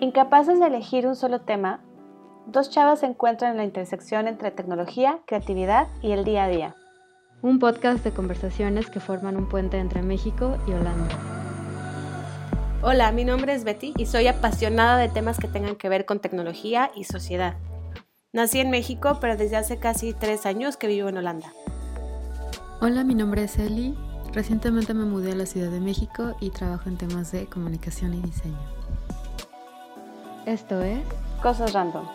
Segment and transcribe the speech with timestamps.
[0.00, 1.80] Incapaces de elegir un solo tema,
[2.46, 6.76] dos chavas se encuentran en la intersección entre tecnología, creatividad y el día a día.
[7.42, 11.08] Un podcast de conversaciones que forman un puente entre México y Holanda.
[12.80, 16.20] Hola, mi nombre es Betty y soy apasionada de temas que tengan que ver con
[16.20, 17.56] tecnología y sociedad.
[18.32, 21.52] Nací en México, pero desde hace casi tres años que vivo en Holanda.
[22.80, 23.98] Hola, mi nombre es Eli.
[24.32, 28.20] Recientemente me mudé a la Ciudad de México y trabajo en temas de comunicación y
[28.20, 28.77] diseño.
[30.48, 31.04] Esto es
[31.42, 32.06] Cosas Random.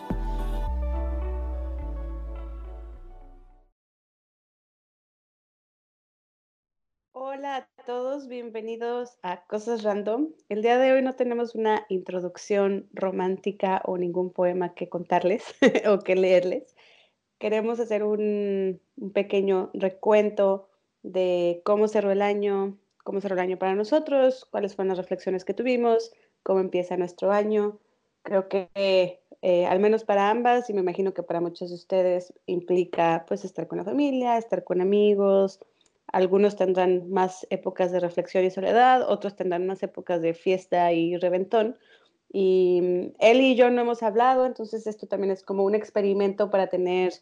[7.12, 10.32] Hola a todos, bienvenidos a Cosas Random.
[10.48, 15.44] El día de hoy no tenemos una introducción romántica o ningún poema que contarles
[15.88, 16.74] o que leerles.
[17.38, 20.68] Queremos hacer un, un pequeño recuento
[21.04, 25.44] de cómo cerró el año, cómo cerró el año para nosotros, cuáles fueron las reflexiones
[25.44, 26.10] que tuvimos,
[26.42, 27.78] cómo empieza nuestro año.
[28.24, 32.32] Creo que eh, al menos para ambas, y me imagino que para muchos de ustedes,
[32.46, 35.60] implica pues estar con la familia, estar con amigos.
[36.06, 41.16] Algunos tendrán más épocas de reflexión y soledad, otros tendrán más épocas de fiesta y
[41.18, 41.76] reventón.
[42.32, 46.50] Y mm, él y yo no hemos hablado, entonces esto también es como un experimento
[46.50, 47.12] para tener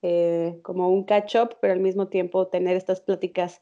[0.00, 3.60] eh, como un catch-up, pero al mismo tiempo tener estas pláticas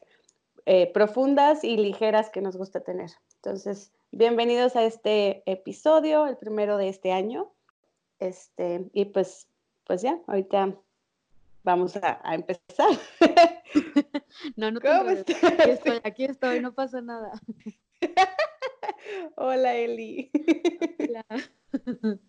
[0.65, 3.11] eh, profundas y ligeras que nos gusta tener.
[3.35, 7.51] Entonces, bienvenidos a este episodio, el primero de este año.
[8.19, 9.47] Este, y pues,
[9.85, 10.75] pues ya, ahorita
[11.63, 12.89] vamos a, empezar.
[14.55, 15.43] no, no ¿Cómo estás?
[15.43, 17.31] Aquí estoy, aquí estoy, no pasa nada.
[19.35, 20.31] Hola, Eli.
[20.99, 21.25] Hola.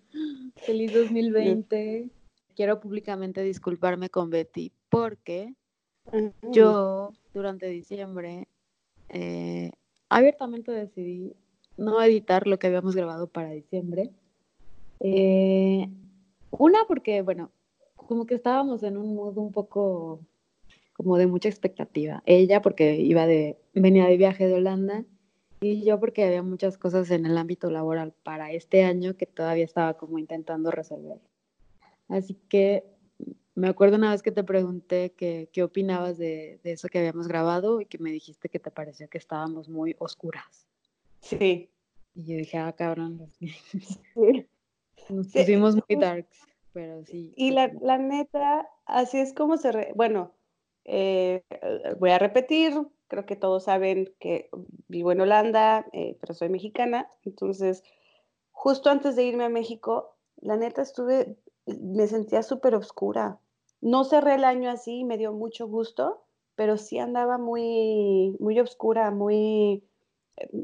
[0.56, 2.10] Feliz 2020
[2.56, 5.54] quiero públicamente disculparme con Betty porque
[6.52, 8.48] yo durante diciembre
[9.08, 9.72] eh,
[10.08, 11.34] abiertamente decidí
[11.76, 14.10] no editar lo que habíamos grabado para diciembre.
[15.00, 15.88] Eh,
[16.50, 17.50] una porque, bueno,
[17.94, 20.20] como que estábamos en un modo un poco
[20.94, 22.22] como de mucha expectativa.
[22.24, 25.04] Ella porque iba de, venía de viaje de Holanda
[25.60, 29.64] y yo porque había muchas cosas en el ámbito laboral para este año que todavía
[29.64, 31.18] estaba como intentando resolver.
[32.08, 32.84] Así que
[33.56, 37.86] me acuerdo una vez que te pregunté qué opinabas de, eso que habíamos grabado y
[37.86, 40.66] que me dijiste que te pareció que estábamos muy oscuras.
[41.20, 41.70] Sí.
[42.14, 43.32] Y yo dije, ah, cabrón.
[44.14, 44.46] Sí.
[45.08, 46.38] Nos pusimos muy darks,
[46.72, 47.32] pero sí.
[47.36, 49.92] Y la, la neta, así es como se...
[49.94, 50.32] bueno,
[50.84, 51.42] eh,
[51.98, 52.74] voy a repetir,
[53.06, 54.48] creo que todos saben que
[54.88, 57.84] vivo en Holanda, eh, pero soy mexicana, entonces
[58.50, 61.36] justo antes de irme a México, la neta estuve
[61.66, 63.38] me sentía súper oscura.
[63.86, 66.24] No cerré el año así, me dio mucho gusto,
[66.56, 69.84] pero sí andaba muy, muy oscura, muy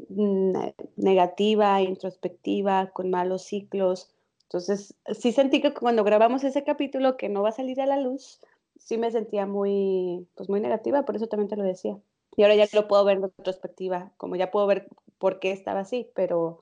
[0.09, 0.53] mm,
[0.97, 4.11] negativa, introspectiva, con malos ciclos.
[4.43, 7.97] Entonces, sí sentí que cuando grabamos ese capítulo que no va a salir a la
[7.97, 8.41] luz,
[8.77, 11.97] sí me sentía muy, pues muy negativa, por eso también te lo decía.
[12.35, 15.79] Y ahora ya lo puedo ver en retrospectiva, como ya puedo ver por qué estaba
[15.79, 16.59] así, pero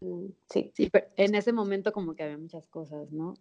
[0.00, 0.72] Mm, sí.
[0.74, 3.34] Sí, pero en ese momento como que había muchas cosas, ¿no?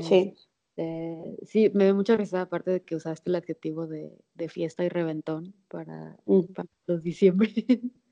[0.00, 0.34] sí.
[0.76, 4.12] Este, sí, me dio mucha risa, aparte de que usaste el adjetivo de,
[4.48, 6.40] fiesta y reventón para, mm.
[6.86, 7.50] los diciembre.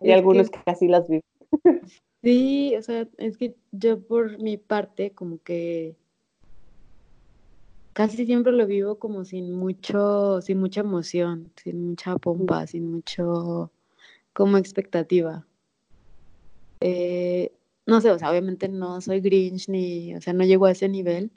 [0.00, 1.20] Y algunos que, casi las vi.
[2.22, 5.96] Sí, o sea, es que yo por mi parte como que
[7.94, 13.72] casi siempre lo vivo como sin mucho, sin mucha emoción, sin mucha pompa, sin mucho
[14.34, 15.46] como expectativa.
[16.80, 17.52] Eh,
[17.86, 20.90] no sé, o sea, obviamente no soy Grinch ni, o sea, no llego a ese
[20.90, 21.32] nivel,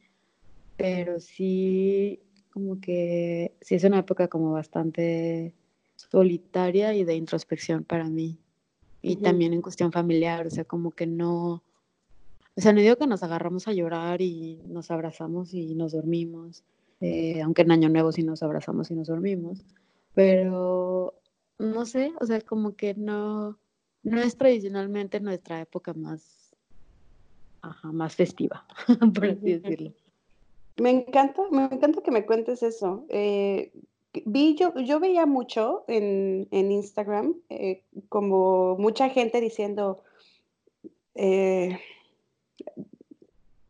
[0.78, 2.20] pero sí
[2.52, 5.54] como que sí es una época como bastante
[5.96, 8.38] solitaria y de introspección para mí.
[9.02, 11.62] Y también en cuestión familiar, o sea, como que no,
[12.56, 16.64] o sea, no digo que nos agarramos a llorar y nos abrazamos y nos dormimos,
[17.02, 19.66] eh, aunque en Año Nuevo sí nos abrazamos y nos dormimos,
[20.14, 21.16] pero
[21.60, 23.58] no sé, o sea, como que no,
[24.04, 26.56] no es tradicionalmente nuestra época más,
[27.84, 28.66] más festiva,
[29.14, 29.94] por así decirlo.
[30.78, 33.06] Me encanta, me encanta que me cuentes eso.
[33.10, 33.72] Eh,
[34.26, 40.04] vi, yo, yo veía mucho en, Instagram, eh, como mucha gente diciendo,
[41.16, 41.80] eh,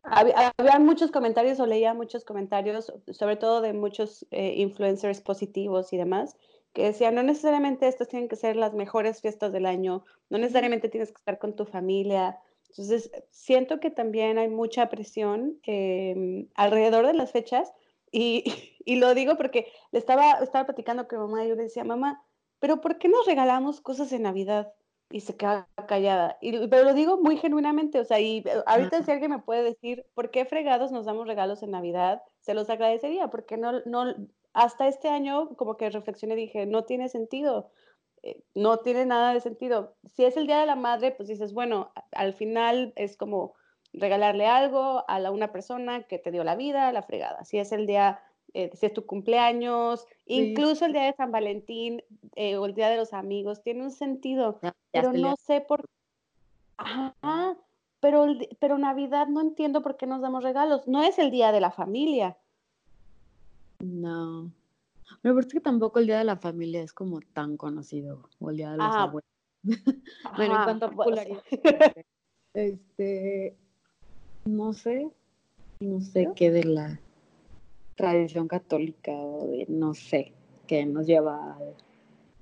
[0.02, 6.36] había, muchos comentarios o leía muchos comentarios, sobre todo de muchos influencers positivos y demás,
[6.72, 10.88] que decía, no necesariamente estas tienen que ser las mejores fiestas del año, no necesariamente
[10.88, 12.38] tienes que estar con tu familia.
[12.76, 17.72] Entonces, siento que también hay mucha presión em, alrededor de las fechas
[18.10, 18.44] y,
[18.84, 22.24] y, lo digo porque le estaba, estaba platicando con mamá y yo le decía, mamá,
[22.58, 24.72] pero ¿por qué nos regalamos cosas en Navidad?
[25.10, 26.38] y se queda callada.
[26.40, 29.62] Y, pero lo digo muy genuinamente, o sea, y eh, ahorita si alguien me puede
[29.62, 32.22] decir, ¿por qué fregados nos damos regalos en Navidad?
[32.40, 34.12] Se los agradecería, porque no, no,
[34.52, 37.82] hasta este año como que reflexioné y dije, no tiene sentido, eh,
[38.54, 39.96] no tiene nada de sentido.
[40.14, 43.54] Si es el Día de la Madre, pues dices, bueno, al final es como
[43.92, 47.44] regalarle algo a la, una persona que te dio la vida, la fregada.
[47.44, 48.20] Si es el día
[48.54, 52.02] eh, si es tu cumpleaños, incluso el día de San Valentín
[52.36, 54.60] eh, o el día de los amigos, tiene un sentido,
[54.92, 55.84] pero no sé por
[56.76, 57.56] Ajá,
[58.00, 58.26] pero,
[58.58, 61.70] pero Navidad no entiendo por qué nos damos regalos, no es el día de la
[61.70, 62.36] familia.
[63.80, 64.50] No,
[65.32, 68.58] pero es que tampoco el día de la familia es como tan conocido, o el
[68.58, 69.30] día de los abuelos.
[70.36, 71.42] bueno, en cuanto a popularidad,
[72.52, 73.56] este,
[74.44, 75.08] no sé,
[75.80, 77.00] no sé qué de la
[77.94, 80.34] tradición católica o de no sé,
[80.66, 81.58] que nos lleva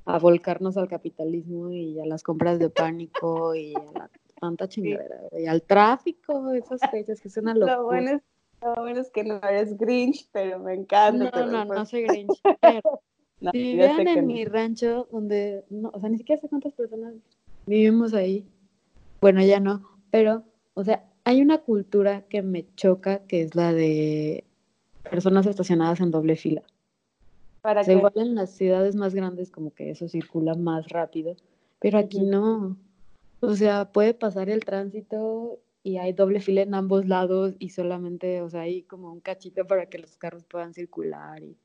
[0.05, 5.21] a, volcarnos al capitalismo y a las compras de pánico y a la tanta chingadera
[5.39, 7.77] y al tráfico, esas fechas que son una locura.
[7.77, 8.23] Lo bueno, es,
[8.63, 11.31] lo bueno es que no eres Grinch, pero me encanta.
[11.31, 12.41] No, no, no pues soy Grinch.
[12.61, 13.01] Pero,
[13.51, 17.15] si vivían en mi rancho, donde, no, o sea, ni siquiera sé cuántas personas
[17.67, 18.47] vivimos ahí,
[19.21, 20.45] bueno, ya no, pero,
[20.75, 24.45] o sea, hay una cultura que me choca, que es la de
[25.09, 26.63] personas estacionadas en doble fila.
[27.61, 31.37] ¿Para igual en las ciudades más grandes como que eso circula más rápido,
[31.79, 32.77] pero aquí no.
[33.41, 38.43] O sea, puede pasar el tránsito y hay doble fila en ambos lados y solamente,
[38.43, 41.57] o sea, hay como un cachito para que los carros puedan circular y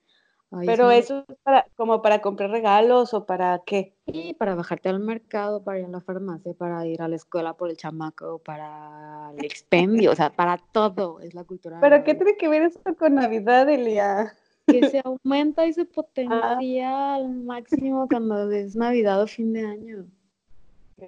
[0.49, 3.93] pero eso es para, como para comprar regalos o para qué?
[4.05, 7.53] Sí, para bajarte al mercado, para ir a la farmacia, para ir a la escuela
[7.55, 11.79] por el chamaco, para el expendio, o sea, para todo es la cultura.
[11.81, 14.33] ¿Pero qué tiene que ver esto con Navidad, Elia?
[14.65, 20.05] Que se aumenta y se potencia al máximo cuando es Navidad o fin de año.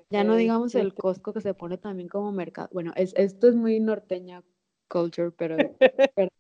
[0.10, 2.70] Ya no digamos el Costco que se pone también como mercado.
[2.72, 4.44] Bueno, es, esto es muy norteña
[4.88, 5.58] culture, pero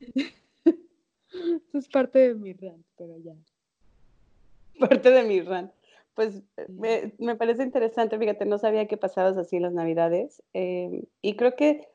[1.36, 3.34] Eso es parte de mi rant, pero ya.
[4.78, 5.72] Parte de mi rant.
[6.14, 10.42] Pues me, me, parece interesante, fíjate, no sabía que pasabas así las navidades.
[10.54, 11.88] Em, y creo que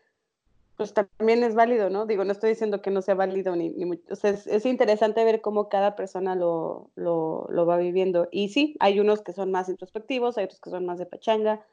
[0.81, 2.07] pues también es válido, ¿no?
[2.07, 4.01] Digo, no estoy diciendo que no sea válido ni, ni mucho.
[4.09, 8.27] O sea, es, es, interesante ver cómo cada persona lo, lo, lo, va viviendo.
[8.31, 11.63] Y sí, hay unos que son más introspectivos, hay otros que son más de pachanga.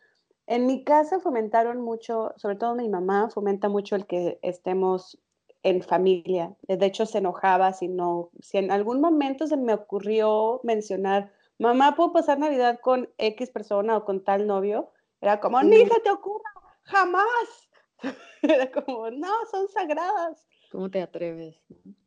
[0.47, 5.19] En mi casa fomentaron mucho, sobre todo mi mamá, fomenta mucho el que estemos
[5.63, 6.55] en familia.
[6.69, 11.97] De hecho, se enojaba si no, si en algún momento se me ocurrió mencionar, mamá,
[11.97, 14.91] ¿puedo pasar Navidad con X persona o con tal novio?
[15.23, 16.51] Era como, ni se te ocurra,
[16.83, 17.68] jamás.
[18.43, 20.47] Era como, no, son sagradas.
[20.71, 21.57] ¿Cómo te atreves?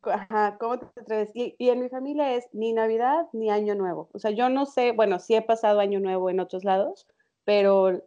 [0.04, 1.32] Ajá, ¿cómo te atreves?
[1.34, 4.10] Y, y, en mi familia es ni Navidad ni Año Nuevo.
[4.14, 7.08] O sea, yo no sé, bueno, sí he pasado Año Nuevo en otros lados,
[7.44, 8.04] pero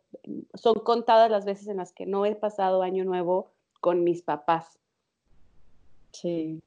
[0.55, 3.51] son contadas las veces en las que no he pasado Año Nuevo
[3.81, 4.79] con mis papás.
[6.13, 6.63] Sí.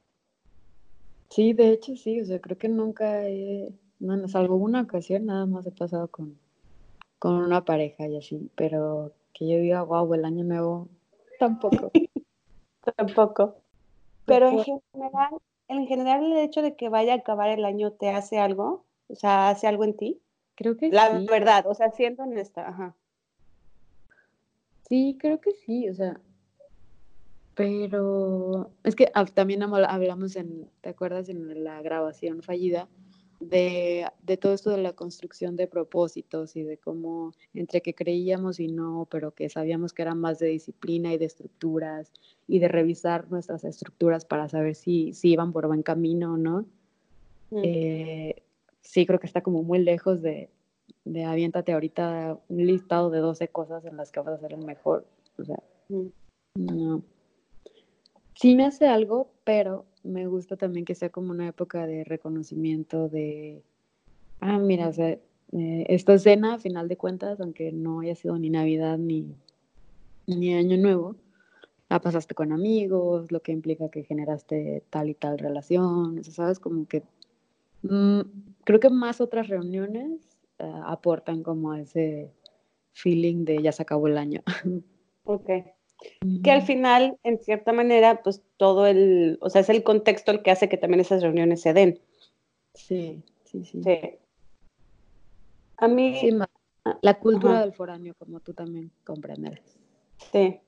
[1.30, 5.46] Sí, de hecho sí, o sea, creo que nunca he, no, salvo una ocasión, nada
[5.46, 6.38] más he pasado con,
[7.20, 10.90] con una pareja y así, pero que yo diga, wow, el año nuevo,
[11.40, 11.92] tampoco.
[12.98, 13.62] tampoco.
[14.26, 15.38] Pero en general,
[15.68, 19.16] en general el hecho de que vaya a acabar el año te hace algo, o
[19.16, 20.22] sea, hace algo en ti.
[20.56, 22.96] Creo que La verdad, o sea, siendo honesta, ajá.
[24.90, 26.20] Sí, creo que sí, o sea,
[27.58, 31.28] pero es que también hablamos en, ¿te acuerdas?
[31.28, 32.88] En la grabación fallida
[33.40, 38.60] de, de, todo esto de la construcción de propósitos y de cómo entre que creíamos
[38.60, 42.12] y no, pero que sabíamos que era más de disciplina y de estructuras
[42.48, 46.66] y de revisar nuestras estructuras para saber si, si iban por buen camino o no.
[47.52, 47.62] Mm.
[47.64, 48.44] Eh,
[48.82, 50.50] sí, creo que está como muy lejos de,
[51.06, 54.66] de aviéntate ahorita un listado de 12 cosas en las que vas a ser el
[54.66, 55.06] mejor.
[55.38, 56.08] O sea, mm.
[56.56, 57.04] no
[58.38, 63.10] sí me hace algo, pero me gusta también que sea como una época de reconocimiento
[63.10, 63.62] de,
[64.40, 68.38] ah, mira, o sea, eh, esta cena, a final de cuentas, aunque no haya sido
[68.38, 69.36] ni Navidad ni,
[70.26, 71.16] ni Año Nuevo,
[71.90, 76.60] la pasaste con amigos, lo que implica que generaste tal y tal relación, eso ¿sabes?
[76.60, 77.04] Como que
[77.84, 78.22] mm,
[78.66, 82.32] creo que más otras reuniones eh, aportan como ese
[82.94, 84.42] feeling de ya se acabó el año.
[85.30, 85.50] Ok.
[86.44, 90.42] Que al final, en cierta manera, pues todo el, o sea, es el contexto el
[90.44, 92.00] que hace que también esas reuniones se den.
[92.74, 93.82] Sí, sí, sí.
[95.78, 96.20] A mí...
[96.86, 99.60] Ah, la cultura del foráneo, como tú también comprendes.
[100.32, 100.62] Sí.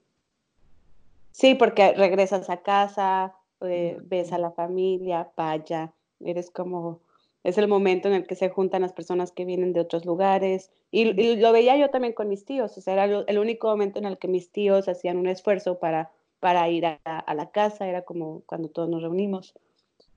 [1.31, 7.01] Sí, porque regresas a casa, eh, ves a la familia, vaya, eres como
[7.43, 10.71] es el momento en el que se juntan las personas que vienen de otros lugares.
[10.91, 14.05] Y, lo veía yo también con mis tíos, o sea, era el único momento en
[14.05, 18.03] el que mis tíos hacían un esfuerzo para, para ir a, a la casa, era
[18.03, 19.53] como cuando todos nos reunimos.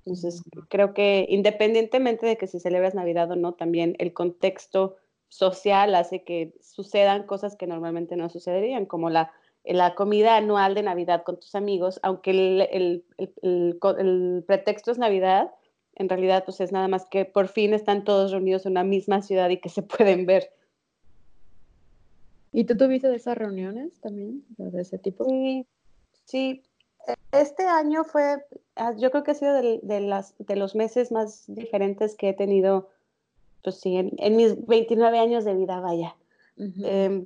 [0.05, 4.97] Entonces, creo que independientemente de que si celebras Navidad o no, también el contexto
[5.29, 9.33] social hace que sucedan cosas que normalmente no sucederían, como la,
[9.65, 13.05] la comida anual de Navidad con tus amigos, aunque el, el,
[13.43, 15.53] el, pretexto es Navidad,
[15.95, 19.23] en realidad pues es nada más que por fin están todos reunidos en una misma
[19.23, 20.53] ciudad y que se pueden ver.
[22.53, 25.25] ¿Y tú tuviste de esas reuniones también, de ese tipo?
[25.25, 25.67] Sí,
[26.25, 26.63] sí,
[27.33, 28.45] este año fue,
[28.77, 32.35] ah, yo creo que ha sido de, las, de los meses más diferentes que he
[32.35, 32.91] tenido,
[33.63, 36.15] pues sí, en, mis 29 años de vida, vaya.
[36.59, 37.25] Em,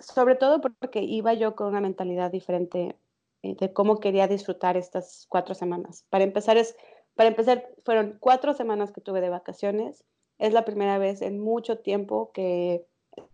[0.00, 2.96] sobre todo porque iba yo con una mentalidad diferente
[3.42, 6.04] eh, de cómo quería disfrutar estas cuatro semanas.
[6.08, 6.76] Para empezar, es,
[7.16, 10.04] para empezar, fueron cuatro semanas que tuve de vacaciones.
[10.38, 12.86] Es la primera vez en mucho tiempo que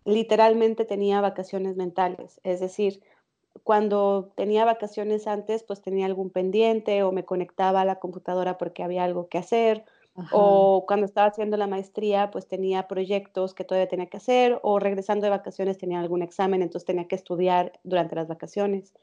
[0.05, 2.39] literalmente tenía vacaciones mentales.
[2.43, 3.03] Es decir,
[3.63, 8.83] cuando tenía vacaciones antes, pues tenía algún pendiente o me conectaba a la computadora porque
[8.83, 9.83] había algo que hacer.
[10.31, 14.59] O cuando estaba haciendo la maestría, pues tenía proyectos que todavía tenía que hacer.
[14.61, 18.93] O regresando de vacaciones tenía algún examen, entonces tenía que estudiar durante las vacaciones.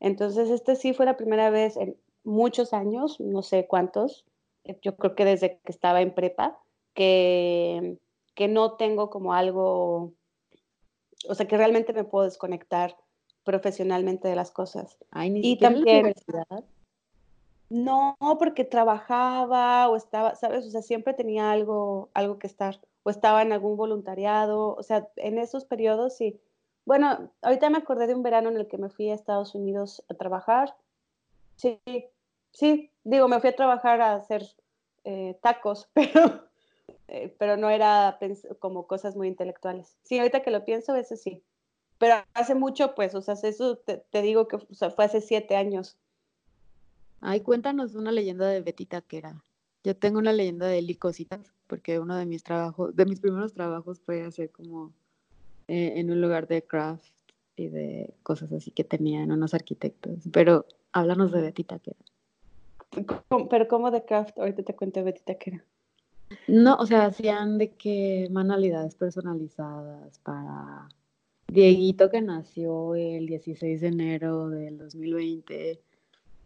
[0.00, 4.26] Entonces, este sí fue la primera vez en muchos años, no sé cuántos,
[4.64, 6.58] eh, yo creo que desde que estaba en prepa,
[6.92, 7.98] que,
[8.34, 10.12] que no tengo como algo,
[11.28, 12.96] o sea, que realmente me puedo desconectar
[13.44, 14.98] profesionalmente de las cosas.
[15.14, 16.64] y también, universidad.
[17.68, 20.66] No, porque trabajaba o estaba, ¿sabes?
[20.66, 25.08] O sea, siempre tenía algo, algo que estar, o estaba en algún voluntariado, o sea,
[25.16, 26.40] en esos periodos sí.
[26.84, 30.04] Bueno, ahorita me acordé de un verano en el que me fui a Estados Unidos
[30.08, 30.76] a trabajar.
[31.56, 31.80] Sí,
[32.56, 34.42] sí, digo, me fui a trabajar a hacer
[35.04, 36.48] eh, tacos, pero,
[37.08, 38.18] eh, pero no era
[38.58, 39.96] como cosas muy intelectuales.
[40.02, 41.42] Sí, ahorita que lo pienso, eso sí.
[41.98, 45.96] Pero hace mucho, pues, o sea, eso te, digo que fue hace siete años.
[47.20, 49.42] Ay, cuéntanos una leyenda de Betty Taquera.
[49.84, 54.00] Yo tengo una leyenda de Licositas, porque uno de mis trabajos, de mis primeros trabajos
[54.00, 54.92] fue hacer como
[55.68, 57.04] eh, en un lugar de craft
[57.54, 60.24] y de cosas así que tenían unos arquitectos.
[60.32, 61.96] Pero háblanos de Betty Taquera.
[63.50, 64.38] Pero ¿cómo de craft?
[64.38, 65.64] Ahorita te cuento de Betty Taquera.
[66.48, 70.88] No, o sea, hacían de qué manualidades personalizadas para
[71.48, 75.80] Dieguito que nació el 16 de enero del 2020,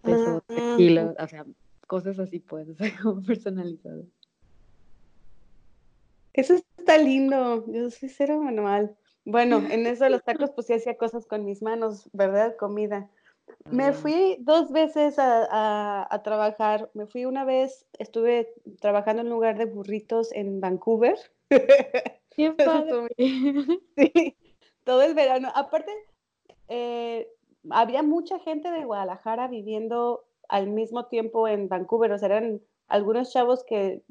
[0.03, 1.47] pesó ah, kilos, o sea,
[1.87, 4.05] cosas así pues, o sea, como personalizado.
[6.33, 8.95] Eso está lindo, yo soy cero manual.
[9.25, 12.57] Bueno, en eso de los tacos, pues sí hacía cosas con mis manos, ¿verdad?
[12.57, 13.11] Comida.
[13.67, 16.91] Me fui dos veces a, a, trabajar.
[16.95, 21.17] Me fui una vez, estuve trabajando en un lugar de burritos en Vancouver.
[22.31, 23.09] Qué padre.
[23.97, 24.37] sí,
[24.85, 25.53] todo el verano.
[25.55, 25.93] Aparte,
[26.69, 27.29] eh,
[27.71, 33.33] había mucha gente de Guadalajara viviendo al mismo tiempo en Vancouver, o sea, eran algunos
[33.33, 34.03] chavos que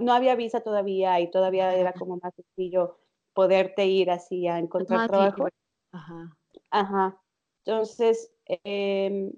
[0.00, 2.98] no había visa todavía y todavía era como más sencillo
[3.34, 5.48] poderte ir así a encontrar trabajo.
[5.92, 6.36] Ajá.
[6.70, 7.20] Ajá.
[7.64, 9.30] Entonces, eh,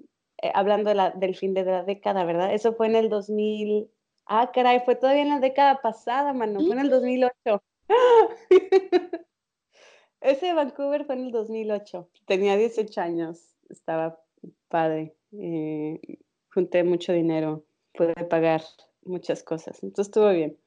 [0.53, 2.53] hablando de la, del fin de la década, ¿verdad?
[2.53, 3.89] Eso fue en el 2000.
[4.25, 7.63] Ah, caray, fue todavía en la década pasada, mano, fue en el 2008.
[10.21, 12.09] Ese Vancouver fue en el 2008.
[12.25, 13.57] Tenía 18 años.
[13.69, 14.21] Estaba
[14.67, 15.15] padre.
[15.33, 15.99] Eh,
[16.53, 17.65] junté mucho dinero.
[17.93, 18.61] Pude pagar
[19.03, 19.81] muchas cosas.
[19.83, 20.57] Entonces estuvo bien.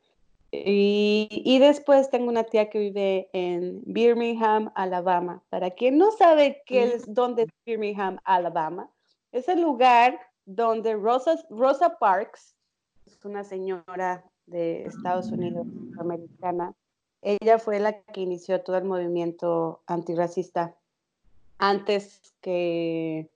[0.67, 5.43] Y, después tengo una tía que vive en Birmingham, Alabama.
[5.51, 8.91] Para quien no sabe qué es, dónde es Birmingham, Alabama,
[9.33, 12.55] es el lugar donde Rosa, Rosa Parks,
[13.07, 15.67] es una señora de Estados Unidos,
[15.99, 16.75] americana,
[17.23, 20.77] ella fue la que inició todo el movimiento antirracista
[21.59, 23.31] antes que,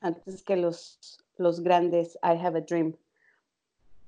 [0.00, 2.96] antes que los, los grandes I Have a Dream.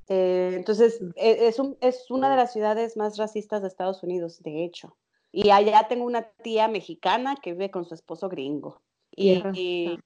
[0.08, 4.42] Eh, entonces, e, es, un, es una de las ciudades más racistas de Estados Unidos,
[4.42, 4.96] de hecho.
[5.30, 8.80] Y allá tengo una tía mexicana que vive con su esposo gringo.
[9.14, 9.98] Y, y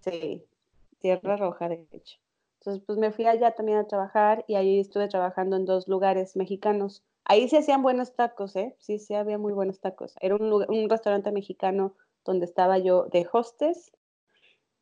[0.00, 0.44] sí,
[0.98, 2.18] Tierra Roja, de hecho.
[2.60, 6.36] Entonces, pues me fui allá también a trabajar y ahí estuve trabajando en dos lugares
[6.36, 7.02] mexicanos.
[7.24, 8.76] Ahí se hacían buenos tacos, ¿eh?
[8.78, 10.14] Sí, sí, había muy buenos tacos.
[10.20, 13.92] Era un, un restaurante mexicano donde estaba yo de hostes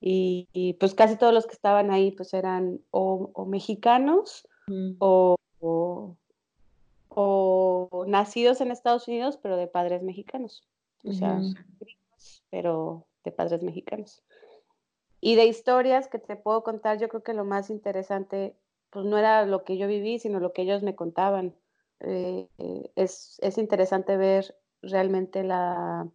[0.00, 4.92] y, pues casi todos los que estaban ahí pues eran o, mexicanos mm.
[4.99, 5.37] o,
[7.09, 10.66] o, nacidos en Estados Unidos pero de padres mexicanos.
[11.04, 11.40] O sea,
[12.50, 14.23] pero de padres mexicanos.
[15.21, 18.54] Y de historias que te puedo contar, yo creo que lo más interesante
[18.90, 21.54] pues no era lo que yo viví, sino lo que ellos me contaban.
[22.00, 22.49] Eh,
[22.97, 26.09] es, es, interesante ver realmente la,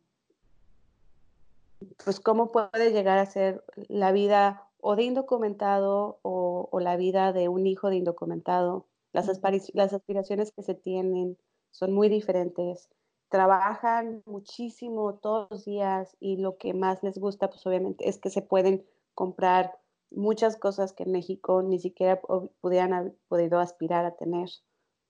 [2.03, 7.33] pues cómo puede llegar a ser la vida o de indocumentado o, o la vida
[7.33, 8.87] de un hijo de indocumentado.
[9.13, 9.27] Las,
[9.73, 11.37] las aspiraciones que se tienen
[11.71, 12.89] son muy diferentes.
[13.29, 18.29] Trabajan muchísimo todos los días y lo que más les gusta, pues obviamente, es que
[18.29, 19.79] se pueden comprar
[20.11, 22.21] muchas cosas que en México ni siquiera
[22.61, 24.49] pudieran haber podido aspirar a tener.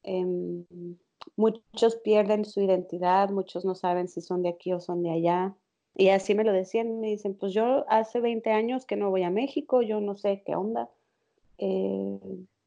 [0.04, 0.66] Em,
[1.36, 5.56] muchos pierden su identidad, muchos no saben si son de aquí o son de allá.
[5.96, 9.24] Y así me lo decían, me dicen, pues yo hace 20 años que no voy
[9.24, 10.90] a México, yo no sé qué onda.
[11.58, 12.20] Eh,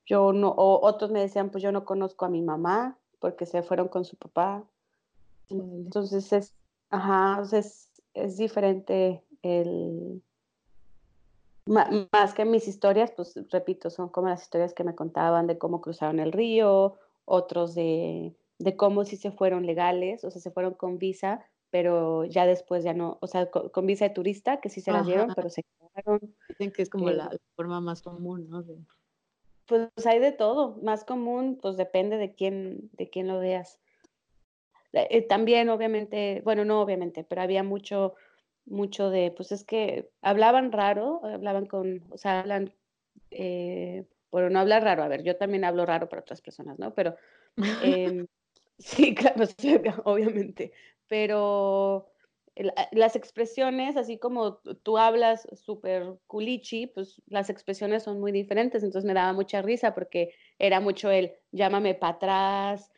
[0.07, 3.63] yo no, o otros me decían, pues yo no conozco a mi mamá porque se
[3.63, 4.65] fueron con su papá.
[5.51, 6.55] Entonces es,
[6.89, 10.23] ajá, es, es diferente el,
[11.69, 15.83] más que mis historias, pues repito, son como las historias que me contaban de cómo
[15.83, 20.75] cruzaron el río, otros de, de cómo sí se fueron legales, o sea, se fueron
[20.75, 24.81] con visa, pero ya después ya no, o sea, con, visa de turista, que sí
[24.81, 26.35] se las dieron, pero se quedaron.
[26.49, 28.65] Dicen que es como la, eh forma más común, ¿no?
[29.67, 33.79] Pues hay de todo, más común, pues depende de quién, de quién lo veas.
[34.93, 38.15] Eh, también, obviamente, bueno, no obviamente, pero había mucho
[38.71, 42.73] mucho de, pues es que hablaban raro, hablaban con, o sea, hablan,
[43.31, 46.95] eh, bueno, no hablar raro, a ver, yo también hablo raro para otras personas, ¿no?
[46.95, 47.17] Pero,
[47.83, 48.27] em,
[48.79, 49.45] sí, claro,
[50.05, 50.73] obviamente,
[51.09, 52.07] pero
[52.91, 59.07] las expresiones, así como tú hablas súper culichi, pues las expresiones son muy diferentes, entonces
[59.07, 62.91] me daba mucha risa porque era mucho el llámame para atrás,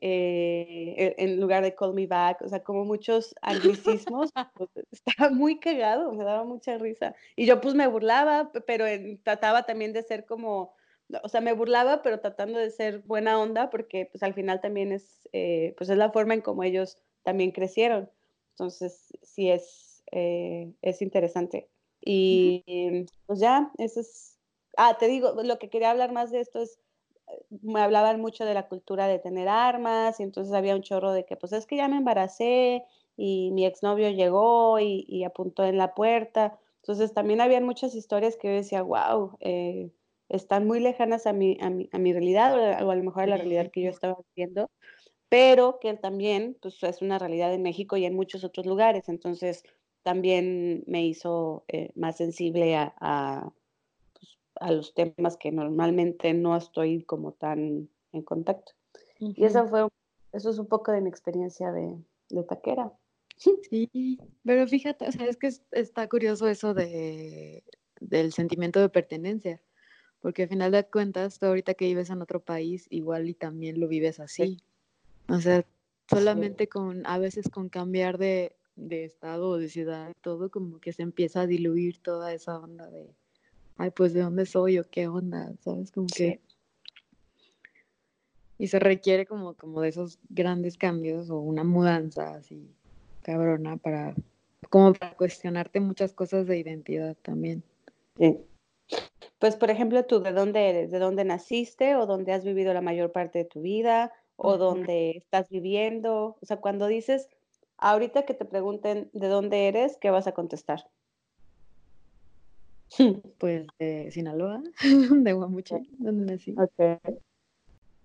[0.00, 5.58] eh, en lugar de call me back, o sea, como muchos anglicismos, pues, estaba muy
[5.58, 7.14] cagado, me daba mucha risa.
[7.36, 8.84] Y yo pues me burlaba, pero
[9.22, 10.74] trataba también de ser como,
[11.22, 14.92] o sea, me burlaba, pero tratando de ser buena onda, porque pues al final también
[14.92, 18.10] es, eh, pues es la forma en como ellos también crecieron.
[18.50, 21.68] Entonces, sí es, eh, es interesante.
[22.00, 24.38] Y pues ya, eso es,
[24.76, 26.78] ah, te digo, lo que quería hablar más de esto es
[27.62, 31.24] me hablaban mucho de la cultura de tener armas y entonces había un chorro de
[31.24, 32.84] que pues es que ya me embaracé
[33.16, 36.58] y mi exnovio llegó y, apuntó en la puerta.
[36.82, 39.90] Entonces también habían muchas historias que yo decía, wow, eh,
[40.28, 43.26] están muy lejanas a mi, a mi, a mi realidad o a, lo mejor a
[43.26, 44.70] la realidad que yo estaba viviendo,
[45.34, 49.08] pero que también pues, es una realidad en México y en muchos otros lugares.
[49.08, 49.64] Entonces
[50.02, 53.52] también me hizo eh, más sensible a
[54.56, 58.72] a los temas que normalmente no estoy como tan en contacto.
[59.18, 59.88] Y eso fue,
[60.32, 61.96] eso es un poco de mi experiencia de,
[62.30, 62.92] de taquera.
[63.68, 67.64] Sí, pero fíjate, o sea, es que está curioso eso de,
[68.00, 69.60] del sentimiento de pertenencia,
[70.20, 73.80] porque al final de cuentas, tú ahorita que vives en otro país, igual y también
[73.80, 74.62] lo vives así.
[75.28, 75.64] O sea,
[76.08, 80.92] solamente con, a veces con cambiar de, de estado o de ciudad, todo como que
[80.92, 83.14] se empieza a diluir toda esa onda de,
[83.76, 85.90] ay, pues de dónde soy o qué onda, ¿sabes?
[85.90, 86.40] Como que...
[88.56, 92.70] Y se requiere como, como de esos grandes cambios o una mudanza así
[93.22, 94.14] cabrona para,
[94.70, 97.64] como para cuestionarte muchas cosas de identidad también.
[98.16, 98.38] Sí.
[99.40, 100.92] Pues, por ejemplo, tú, ¿de dónde eres?
[100.92, 105.18] ¿De dónde naciste o dónde has vivido la mayor parte de tu vida o dónde
[105.18, 106.36] estás viviendo?
[106.40, 107.28] O sea, cuando dices,
[107.78, 110.88] ahorita que te pregunten de dónde eres, ¿qué vas a contestar?
[113.38, 114.62] Pues de Sinaloa,
[115.10, 116.54] de Guamuche, donde nací.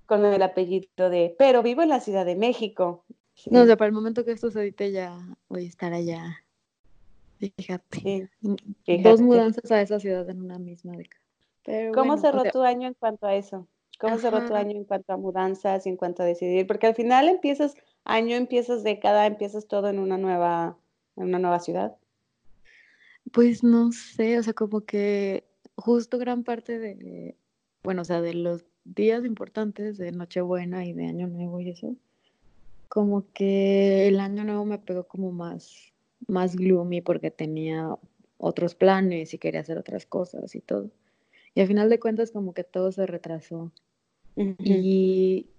[0.05, 3.05] Con el apellido de, pero vivo en la Ciudad de México.
[3.51, 6.43] No, o sea, para el momento que esto se edite ya voy a estar allá.
[7.39, 8.29] Fíjate.
[9.03, 11.23] Dos mudanzas a esa ciudad en una misma década.
[11.93, 13.67] ¿Cómo cerró tu año en cuanto a eso?
[13.99, 16.65] ¿Cómo cerró tu año en cuanto a mudanzas y en cuanto a decidir?
[16.65, 20.77] Porque al final empiezas, año empiezas década, empiezas todo en una nueva,
[21.17, 21.97] en una nueva ciudad.
[23.33, 25.43] Pues no sé, o sea, como que
[25.75, 27.35] justo gran parte de,
[27.83, 31.95] bueno, o sea, de los días importantes de Nochebuena y de Año Nuevo y eso,
[32.88, 35.93] como que el Año Nuevo me pegó como más,
[36.25, 37.97] más gloomy porque tenía
[38.38, 40.89] otros planes y quería hacer otras cosas y todo.
[41.53, 43.73] Y al final de cuentas como que todo se retrasó.
[44.60, 45.49] Y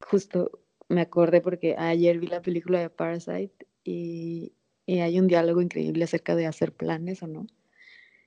[0.00, 4.52] justo me acordé porque ayer vi la película de Parasite y
[4.86, 7.46] y hay un diálogo increíble acerca de hacer planes o no.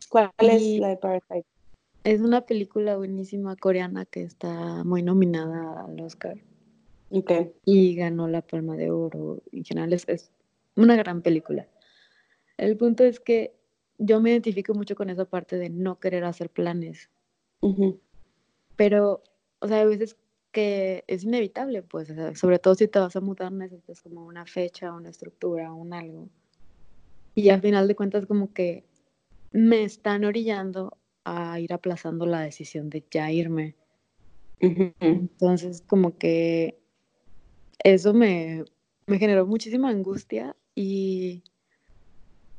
[0.10, 1.46] ¿Cuál es la de Parasite?
[2.04, 6.38] Es una película buenísima coreana que está muy nominada al Oscar.
[7.10, 7.52] Okay.
[7.65, 9.41] Y ganó la Palma de Oro.
[9.52, 10.32] En general es, es
[10.76, 11.67] una gran película.
[12.58, 13.54] El punto es que
[13.98, 17.10] yo me identifico mucho con esa parte de no querer hacer planes.
[18.78, 19.22] Pero,
[19.60, 20.16] o sea, hay veces
[20.52, 24.94] que es inevitable, pues, sobre todo si te vas a mudar necesitas como una fecha,
[24.94, 26.30] una estructura, un algo.
[27.36, 28.86] Y al final de cuentas como que
[29.52, 33.76] me están orillando a ir aplazando la decisión de ya irme.
[34.60, 36.80] Entonces, como que
[37.84, 38.63] eso me,
[39.06, 41.44] me generó muchísima angustia y,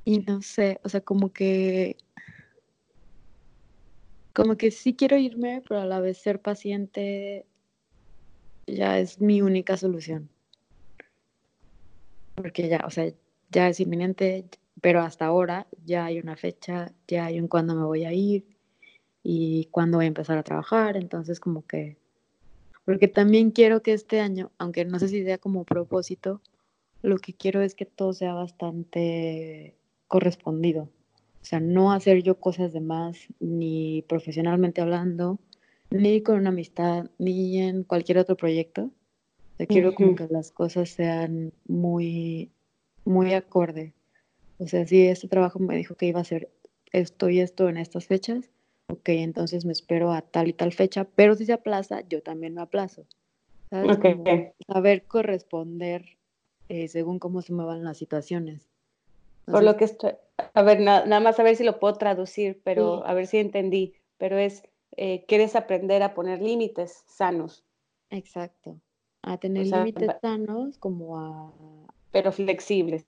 [0.04, 1.96] y no sé, o sea, como que
[4.38, 7.44] como que sí quiero irme, pero a la vez ser paciente
[8.68, 10.30] ya es mi única solución.
[12.36, 13.12] Porque ya, o sea,
[13.50, 14.48] ya es inminente,
[14.80, 18.46] pero hasta ahora ya hay una fecha, ya hay un cuándo me voy a ir
[19.24, 21.96] y cuándo voy a empezar a trabajar, entonces como que,
[22.84, 26.42] porque también quiero que este año, aunque no sé si sea como propósito,
[27.02, 30.90] lo que quiero es que todo sea bastante correspondido.
[31.42, 35.38] O sea, no hacer yo cosas de más, ni profesionalmente hablando,
[35.90, 38.90] ni con una amistad, ni en cualquier otro proyecto.
[39.58, 42.50] O quiero como que las cosas sean muy,
[43.04, 43.92] muy acorde.
[44.58, 46.50] O sea, si este trabajo me dijo que iba a hacer
[46.92, 48.50] esto y esto en estas fechas,
[48.88, 52.54] ok, entonces me espero a tal y tal fecha, pero si se aplaza, yo también
[52.54, 53.04] me aplazo.
[53.70, 53.98] ¿Sabes?
[54.66, 56.16] saber corresponder
[56.68, 58.67] eh, según cómo se me van las situaciones.
[59.50, 60.12] Por lo que estoy,
[60.54, 63.94] a ver, nada más a ver si lo puedo traducir, pero a ver si entendí,
[64.18, 64.62] pero es,
[64.96, 67.64] eh, quieres aprender a poner límites sanos.
[68.10, 68.78] Exacto,
[69.22, 71.52] a tener límites sanos como a...
[72.10, 73.06] Pero flexibles.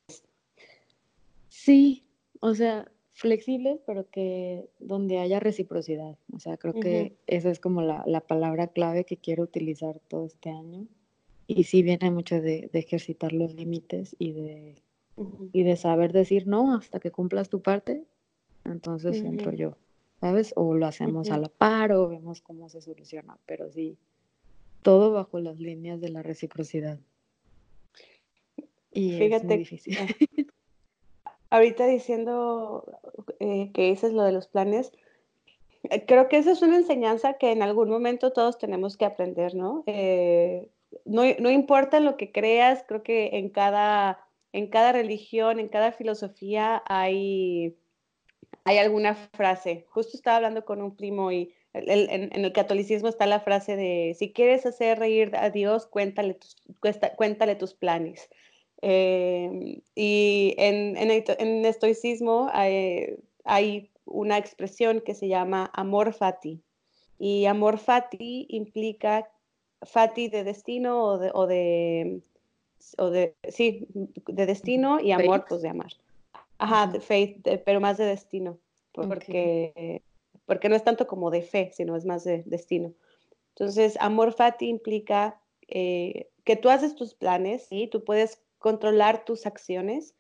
[1.48, 2.04] Sí,
[2.40, 6.16] o sea, flexibles, pero que donde haya reciprocidad.
[6.32, 10.50] O sea, creo que esa es como la, palabra clave que quiero utilizar todo este
[10.50, 10.86] año.
[11.46, 14.82] Y sí viene mucho de, ejercitar los límites y de,
[15.52, 18.04] y de saber decir no hasta que cumplas tu parte.
[18.64, 19.76] Entonces entro yo,
[20.20, 20.52] ¿sabes?
[20.56, 23.96] O lo hacemos a la par o vemos cómo se soluciona, pero sí,
[24.82, 26.98] todo bajo las líneas de la reciprocidad.
[28.92, 29.96] Y Fíjate, es muy difícil.
[29.98, 30.06] Ah,
[31.50, 32.84] ahorita diciendo
[33.38, 34.92] eh, que dices lo de los planes,
[35.84, 39.54] eh, creo que esa es una enseñanza que en algún momento todos tenemos que aprender,
[39.54, 39.84] ¿no?
[39.86, 40.70] Eh,
[41.04, 45.92] no, no, importa lo que creas, creo que en cada, en cada religión, en cada
[45.92, 47.76] filosofía hay,
[48.64, 49.86] hay alguna frase.
[49.88, 54.32] Justo estaba hablando con un primo y en, el catolicismo está la frase de, si
[54.32, 56.56] quieres hacer reír a Dios, cuéntale tus,
[57.16, 58.28] cuéntale tus planes.
[58.82, 66.60] Em, y en, en, estoicismo hay, hay, una expresión que se llama amor fati.
[67.18, 69.30] Y amor fati implica
[69.82, 72.22] fati de destino o de, o de,
[72.98, 75.92] o de sí, de destino y amor pues de amar.
[76.58, 78.58] Ajá, de faith, pero más de destino,
[78.92, 80.02] porque,
[80.44, 82.92] porque no es tanto como de fe, sino es más de destino.
[83.50, 89.46] Entonces, amor fati implica eh, que tú haces tus planes y tú puedes controlar tus
[89.46, 90.14] acciones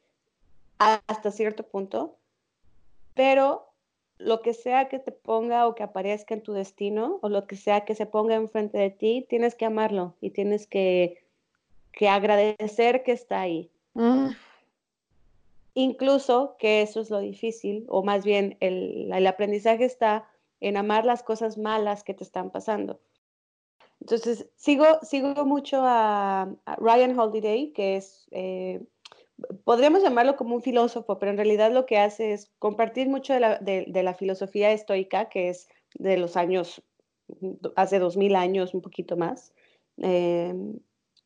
[0.78, 2.16] hasta cierto punto,
[3.14, 3.70] pero
[4.16, 7.56] lo que sea que te ponga o que aparezca en tu destino o lo que
[7.56, 11.19] sea que se ponga enfrente de ti, tienes que amarlo y tienes que,
[12.08, 13.70] agradecer que está ahí.
[13.94, 14.30] Mm.
[15.74, 20.28] Incluso que eso es lo difícil, o más bien el, aprendizaje está
[20.60, 23.00] en amar las cosas malas que te están pasando.
[24.00, 28.82] Entonces, sigo, sigo mucho a, Ryan Holiday, que es, eh,
[29.64, 33.40] podríamos llamarlo como un filósofo, pero en realidad lo que hace es compartir mucho de
[33.40, 36.82] la, de, la filosofía estoica, que es de los años,
[37.76, 39.52] hace dos mil años, un poquito más.
[39.98, 40.54] Eh,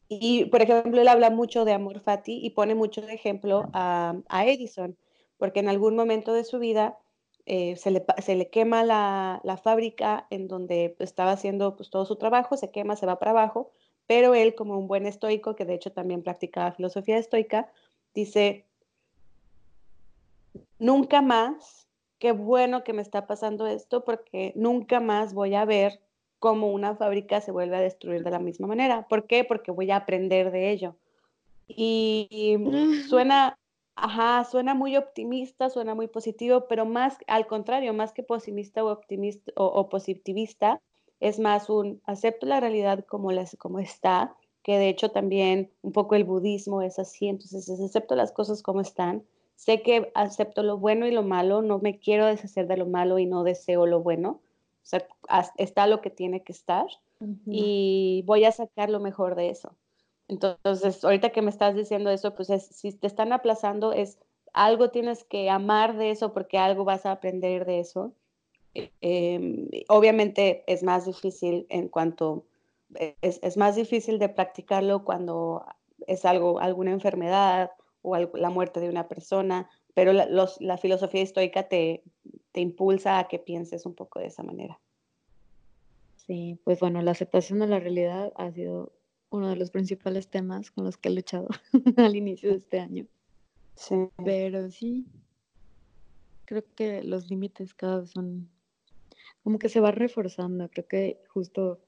[0.09, 4.15] y, por ejemplo, él habla mucho de amor fati y pone mucho de ejemplo a,
[4.47, 4.97] Edison,
[5.39, 6.99] porque en algún momento de su vida
[7.47, 12.05] eh, se, le, se, le, quema la, la, fábrica en donde estaba haciendo pues, todo
[12.05, 13.71] su trabajo, se quema, se va para abajo,
[14.07, 17.71] pero él como un buen estoico, que de hecho también practicaba filosofía estoica,
[18.15, 18.67] dice,
[20.79, 21.89] nunca más,
[22.19, 26.01] qué bueno que me está pasando esto, porque nunca más voy a ver
[26.45, 29.07] cómo una fábrica se vuelve a destruir de la misma manera.
[29.09, 29.45] ¿Por qué?
[29.45, 30.95] Porque voy a aprender de ello.
[31.67, 32.59] y
[33.09, 33.57] suena
[33.97, 38.91] Ajá, suena muy optimista, suena muy positivo, pero más al contrario, más que pesimista o
[38.91, 40.81] optimista o, positivista,
[41.21, 45.93] es más un acepto la realidad como, las, como está, que de hecho también un
[45.93, 49.23] poco el budismo es así, entonces acepto las cosas como están,
[49.55, 53.21] sé que acepto lo bueno y lo malo, no me quiero deshacer de lo malo
[53.21, 54.41] y no deseo lo bueno,
[54.85, 55.07] o sea,
[55.57, 56.87] está lo que tiene que estar
[57.47, 59.75] y voy a sacar lo mejor de eso.
[60.29, 64.19] Entonces, ahorita que me estás diciendo eso, pues si te están aplazando, es
[64.53, 68.13] algo tienes que amar de eso porque algo vas a aprender de eso.
[69.01, 72.45] em, obviamente es más difícil en cuanto,
[73.23, 75.65] es, es, más difícil de practicarlo cuando
[76.07, 77.71] es algo, alguna enfermedad
[78.03, 82.03] o la muerte de una persona, pero la, los, la filosofía estoica te,
[82.55, 84.79] te impulsa a que pienses un poco de esa manera.
[86.25, 88.93] Sí, pues bueno, la aceptación de la realidad ha sido
[89.31, 91.49] uno de los principales temas con los que he luchado
[91.97, 93.07] al inicio de este año.
[93.75, 93.97] Sí.
[94.25, 95.05] Pero sí,
[96.45, 98.49] creo que los límites cada vez son
[99.43, 100.71] como que se va reforzando.
[100.71, 101.81] Creo que justo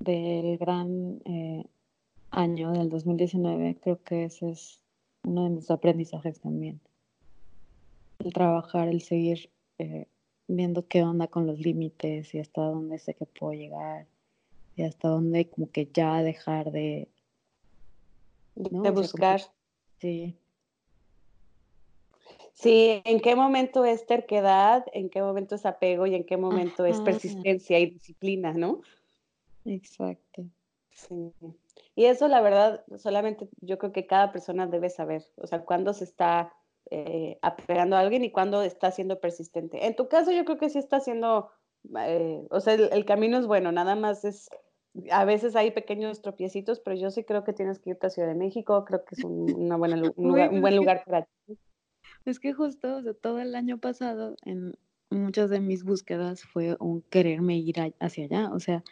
[0.00, 1.66] del gran eh,
[2.30, 4.80] año del 2019, creo que ese es
[5.24, 6.80] uno de mis aprendizajes también.
[8.20, 9.50] El trabajar, el seguir
[9.82, 10.08] eh,
[10.48, 14.06] viendo qué onda con los límites y hasta dónde sé que puedo llegar
[14.76, 17.08] y hasta dónde como que ya dejar de...
[18.54, 19.40] De buscar.
[19.98, 20.36] sí.
[22.52, 26.84] Sí, en qué momento es terquedad, en qué momento es apego y en qué momento
[26.84, 28.82] es persistencia y disciplina, ¿no?
[29.64, 30.44] Exacto.
[30.90, 31.32] Sí.
[31.96, 35.92] Y eso, la verdad, solamente yo creo que cada persona debe saber, o sea, cuándo
[35.92, 36.54] se está
[36.90, 39.86] eh, apegando a alguien y cuándo está siendo persistente.
[39.86, 41.50] En tu caso, yo creo que sí está siendo,
[41.98, 44.48] eh, o sea, el, camino es bueno, nada más es,
[45.10, 48.28] a veces hay pequeños tropiecitos, pero yo sí creo que tienes que irte a Ciudad
[48.28, 51.58] de México, creo que es un, una buena, un, lugar, un buen lugar para ti.
[52.24, 54.74] Es que justo, o sea, todo el año pasado, en
[55.10, 58.82] muchas de mis búsquedas fue un quererme ir hacia allá, o sea,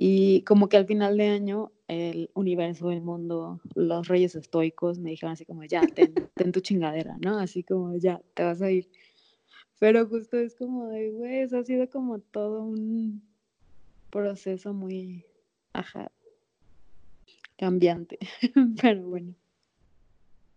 [0.00, 5.10] y como que al final de año, el universo, el mundo, los reyes estoicos me
[5.10, 6.14] dijeron así como, ya, ten,
[6.52, 7.36] tu chingadera, ¿no?
[7.36, 8.88] Así como, ya, te vas a ir.
[9.80, 13.24] Pero justo es como de, güey, eso ha sido como todo un
[14.10, 15.24] proceso muy,
[15.72, 16.12] ajá,
[17.56, 18.20] cambiante.
[18.80, 19.34] Pero bueno.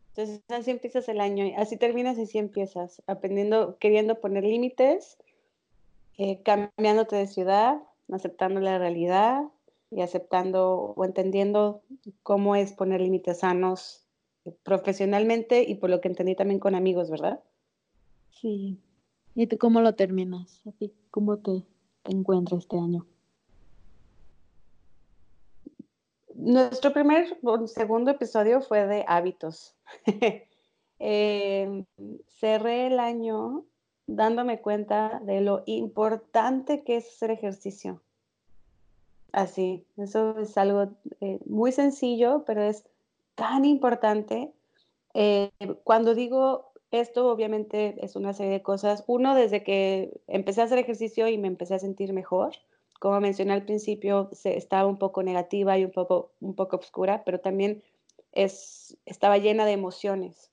[0.09, 5.17] Entonces así empiezas el año, así terminas y así empiezas, aprendiendo, queriendo poner límites,
[6.19, 9.43] eh, cambiándote de ciudad, aceptando la realidad
[9.89, 11.83] y aceptando o entendiendo
[12.23, 14.07] cómo es poner límites sanos
[14.63, 17.43] profesionalmente y por lo que entendí también con amigos, ¿verdad?
[18.31, 18.79] Sí.
[19.35, 20.61] ¿Y tú cómo lo terminas?
[21.09, 21.63] cómo te,
[22.05, 23.05] encuentras este año?
[26.33, 29.75] Nuestro primer o segundo episodio fue de hábitos.
[30.99, 31.85] eh,
[32.27, 33.65] cerré el año
[34.15, 38.01] dándome cuenta de lo importante que es hacer ejercicio.
[39.31, 42.83] Así, eso es algo eh, muy sencillo, pero es
[43.35, 44.51] tan importante.
[45.13, 45.51] Eh,
[45.83, 49.03] cuando digo esto, obviamente es una serie de cosas.
[49.07, 52.55] Uno, desde que empecé a hacer ejercicio y me empecé a sentir mejor.
[52.99, 57.23] Como mencioné al principio, se, estaba un poco negativa y un poco, un poco oscura,
[57.23, 57.81] pero también
[58.33, 60.50] es, estaba llena de emociones.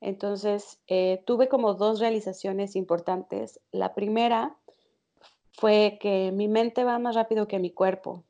[0.00, 3.60] Entonces, eh, tuve como dos realizaciones importantes.
[3.72, 4.56] La primera
[5.52, 8.22] fue que mi mente va más rápido que mi cuerpo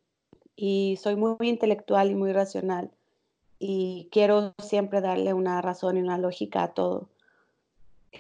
[0.55, 2.91] y soy muy, intelectual y muy racional
[3.59, 7.09] y quiero siempre darle una razón y una lógica a todo.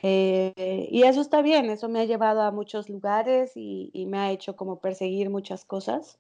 [0.02, 4.18] Eh, y eso está bien, eso me ha llevado a muchos lugares y, y, me
[4.18, 6.18] ha hecho como perseguir muchas cosas.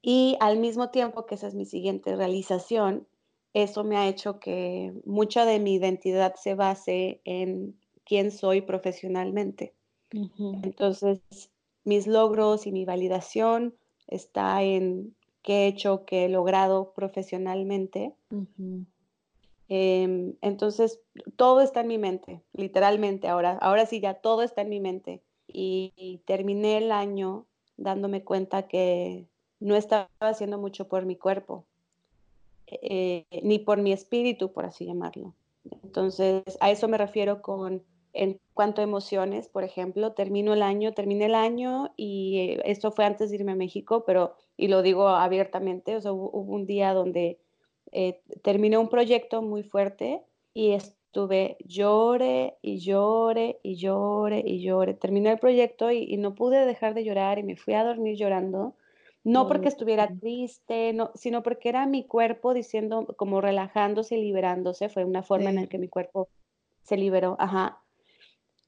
[0.00, 3.06] Y al mismo tiempo que esa es mi siguiente realización,
[3.54, 9.72] eso me ha hecho que mucha de mi identidad se base en quién soy profesionalmente.
[10.62, 11.20] Entonces,
[11.84, 13.74] mis logros y mi validación
[14.06, 18.14] está en qué he hecho, qué he logrado profesionalmente.
[19.68, 21.00] Em, entonces,
[21.36, 23.28] todo está en mi mente, literalmente.
[23.28, 25.22] Ahora, ahora sí, ya todo está en mi mente.
[25.46, 29.28] y terminé el año dándome cuenta que
[29.60, 31.64] no estaba haciendo mucho por mi cuerpo
[32.66, 35.34] eh, ni por mi espíritu, por así llamarlo.
[35.82, 40.92] Entonces, a eso me refiero con, en cuanto a emociones, por ejemplo, termino el año,
[40.92, 44.82] terminé el año y eh, esto fue antes de irme a México, pero, y lo
[44.82, 47.38] digo abiertamente, hubo, un día donde
[47.92, 50.22] eh, terminé un proyecto muy fuerte
[50.52, 54.94] y estuve llore y llore y llore y llore.
[54.94, 58.74] Terminé el proyecto y no pude dejar de llorar y me fui a dormir llorando
[59.24, 64.90] no porque estuviera triste, no, sino porque era mi cuerpo diciendo, como relajándose y liberándose,
[64.90, 66.28] fue una forma en la que mi cuerpo
[66.82, 67.80] se liberó, ajá.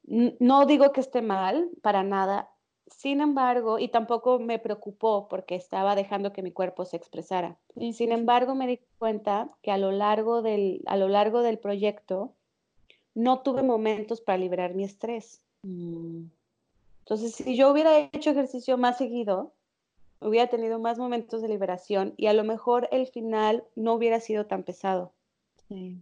[0.07, 2.49] No digo que esté mal, para nada.
[2.87, 7.57] Sin embargo, y tampoco me preocupó porque estaba dejando que mi cuerpo se expresara.
[7.91, 12.33] Sin embargo, me di cuenta que a lo largo del, a lo largo del proyecto
[13.13, 15.43] no tuve momentos para liberar mi estrés.
[15.61, 16.27] Mm.
[16.99, 19.53] Entonces, si yo hubiera hecho ejercicio más seguido,
[20.19, 24.45] hubiera tenido más momentos de liberación y a lo mejor el final no hubiera sido
[24.45, 25.11] tan pesado.
[25.67, 25.97] Sí.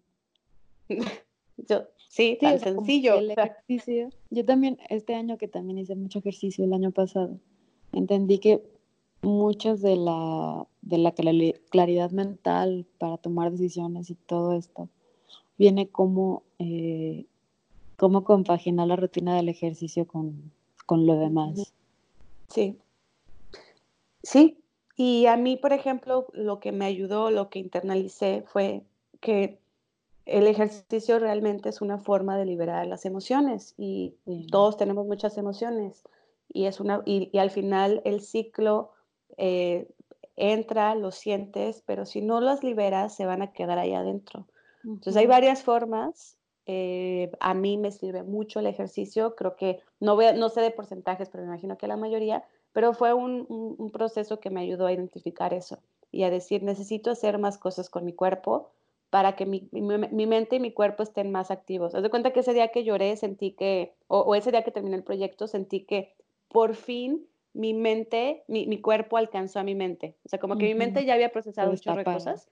[1.58, 3.16] Yo, sí, tan sencillo.
[3.16, 4.10] El ejercicio.
[4.30, 7.40] Yo también, este año que también hice mucho ejercicio el año pasado,
[7.94, 8.62] entendí que
[9.22, 14.90] muchas de la, de la claridad mental para tomar decisiones y todo esto
[15.58, 17.26] viene como, eh,
[17.98, 20.52] cómo compaginar la rutina del ejercicio con,
[20.86, 21.74] con lo demás.
[22.50, 22.78] Sí.
[24.26, 24.58] Sí,
[24.98, 28.84] y a mí, por ejemplo, lo que me ayudó, lo que internalicé fue
[29.22, 29.60] que
[30.26, 34.16] el ejercicio realmente es una forma de liberar las emociones y
[34.50, 36.04] todos tenemos muchas emociones
[36.52, 38.94] y, es una, y, al final el ciclo
[39.38, 39.88] eh,
[40.36, 44.48] entra, lo sientes, pero si no las liberas se van a quedar ahí adentro.
[44.84, 46.38] Entonces hay varias formas.
[46.66, 50.72] Eh, a mí me sirve mucho el ejercicio, creo que no, voy no sé de
[50.72, 52.44] porcentajes, pero me imagino que la mayoría,
[52.76, 55.80] pero fue un, un, proceso que me ayudó a identificar eso
[56.12, 58.70] y a decir, necesito hacer más cosas con mi cuerpo
[59.10, 61.96] para que mi, mi, mente y mi cuerpo estén más activos.
[61.96, 64.98] Haz de cuenta que ese día que lloré sentí que, o, ese día que terminé
[64.98, 66.16] el proyecto, sentí que
[66.50, 70.18] por fin mi mente, mi, mi cuerpo alcanzó a mi mente.
[70.26, 72.50] O sea, como que mi mente ya había procesado muchas cosas.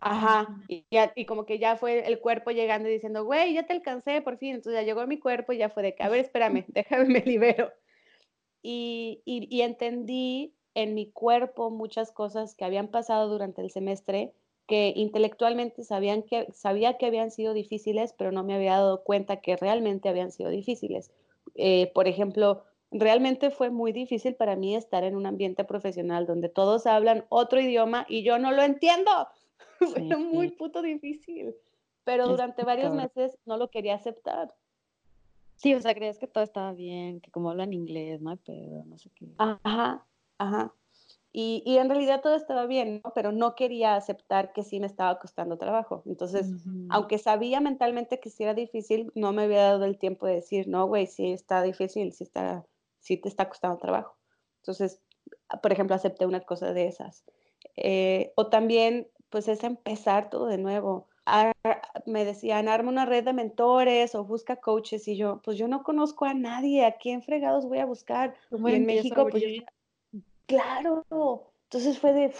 [0.00, 3.72] Ajá, y, y, como que ya fue el cuerpo llegando y diciendo, güey, ya te
[3.72, 4.56] alcancé por fin.
[4.56, 7.20] Entonces ya llegó mi cuerpo y ya fue de que, a ver, espérame, déjame, me
[7.20, 7.72] libero
[8.62, 9.22] y,
[9.62, 14.32] entendí en mi cuerpo muchas cosas que habían pasado durante el semestre
[14.66, 19.40] que intelectualmente sabían que, sabía que habían sido difíciles, pero no me había dado cuenta
[19.40, 21.10] que realmente habían sido difíciles.
[21.56, 26.48] Eh, por ejemplo, realmente fue muy difícil para mí estar en un ambiente profesional donde
[26.48, 29.10] todos hablan otro idioma y yo no lo entiendo.
[29.80, 31.54] fue muy puto difícil,
[32.04, 34.54] pero durante varios meses no lo quería aceptar.
[35.62, 38.84] Sí, o sea, creías que todo estaba bien, que como hablan inglés, no hay pedo,
[38.84, 39.28] no sé qué.
[39.38, 40.04] Ajá,
[40.36, 40.74] ajá.
[41.30, 43.12] Y, y, en realidad todo estaba bien, ¿no?
[43.14, 46.02] pero no quería aceptar que sí me estaba costando trabajo.
[46.04, 46.50] Entonces,
[46.90, 50.66] aunque sabía mentalmente que sí era difícil, no me había dado el tiempo de decir,
[50.66, 52.66] no, güey, sí está difícil, sí, está,
[52.98, 54.16] sí te está costando trabajo.
[54.56, 55.00] Entonces,
[55.62, 57.24] por ejemplo, acepté una cosa de esas.
[57.76, 61.08] Eh, o también, pues es empezar todo de nuevo
[62.06, 65.82] me decían, arma una red de mentores o busca coaches y yo, pues yo no
[65.82, 68.34] conozco a nadie, ¿a quién fregados voy a buscar?
[68.50, 69.44] Y en México, pues
[70.46, 71.04] claro,
[71.64, 72.34] entonces fue de,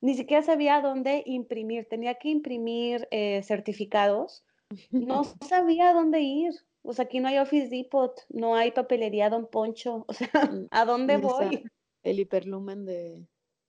[0.00, 4.44] ni siquiera sabía dónde imprimir, tenía que imprimir eh, certificados,
[4.90, 6.52] no sabía dónde ir.
[6.82, 10.04] O sea, aquí no hay Office Depot, no hay papelería Don Poncho.
[10.06, 11.64] O sea, mm, ¿a dónde voy?
[12.02, 13.26] El hiperlumen de...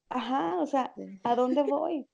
[0.09, 2.07] Ajá, o sea, ¿a dónde voy?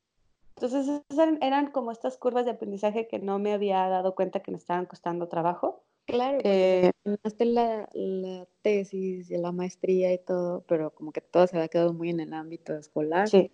[0.57, 1.01] Entonces
[1.41, 4.85] eran, como estas curvas de aprendizaje que no me había dado cuenta que me estaban
[4.85, 5.83] costando trabajo.
[6.05, 6.91] Claro, eh,
[7.39, 11.93] la, la tesis y la maestría y todo, pero como que todo se había quedado
[11.93, 13.27] muy en el ámbito escolar.
[13.27, 13.51] Sí.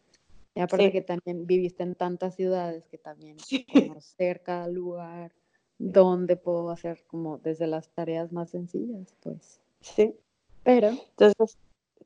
[0.54, 3.38] Y aparte que también viviste en tantas ciudades que también
[3.96, 5.32] conocer cada lugar,
[5.80, 9.62] donde puedo hacer como desde las tareas más sencillas, pues.
[9.80, 10.16] Sí.
[10.64, 10.90] Pero.
[10.90, 11.58] Entonces,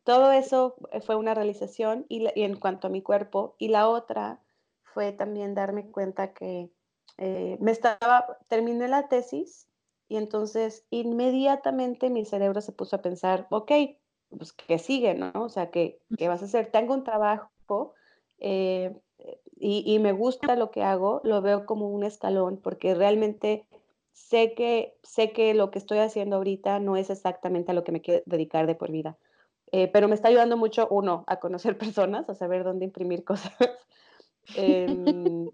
[0.06, 3.56] todo eso fue una realización y en cuanto a mi cuerpo.
[3.58, 4.40] Y la otra
[4.96, 6.72] fue también darme cuenta que
[7.18, 9.68] eh, me estaba, terminé la tesis
[10.08, 13.72] y entonces inmediatamente mi cerebro se puso a pensar, ok,
[14.30, 15.34] pues ¿qué sigue, no?
[15.36, 16.72] O sea, ¿qué, qué vas a hacer?
[16.72, 17.94] Tengo un trabajo
[18.40, 18.96] eh,
[19.58, 23.68] y, y, me gusta lo que hago, lo veo como un escalón porque realmente
[24.14, 27.92] sé que, sé que lo que estoy haciendo ahorita no es exactamente a lo que
[27.92, 29.18] me quiero dedicar de por vida.
[29.74, 33.52] Eh, pero me está ayudando mucho, uno, a conocer personas, a saber dónde imprimir cosas,
[34.56, 35.50] Em,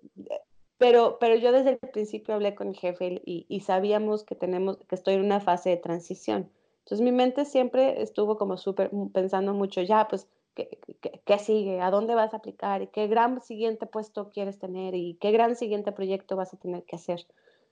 [0.78, 4.96] pero, pero yo desde el principio hablé con el jefe y, sabíamos que tenemos, que
[4.96, 6.50] estoy en una fase de transición.
[6.80, 10.80] Entonces mi mente siempre estuvo como súper pensando mucho, ya, pues, ¿qué,
[11.24, 11.82] ¿qué, sigue?
[11.82, 12.82] ¿A dónde vas a aplicar?
[12.82, 14.96] ¿Y qué gran siguiente puesto quieres tener?
[14.96, 17.28] ¿Y qué gran siguiente proyecto vas a tener que hacer?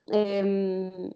[0.07, 1.11] Em,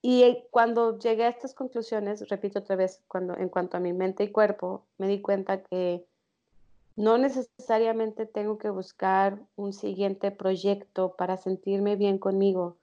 [0.00, 4.24] y cuando llegué a estas conclusiones, repito otra vez, cuando en cuanto a mi mente
[4.24, 6.04] y cuerpo, me di cuenta que
[6.96, 12.78] no necesariamente tengo que buscar un siguiente proyecto para sentirme bien conmigo.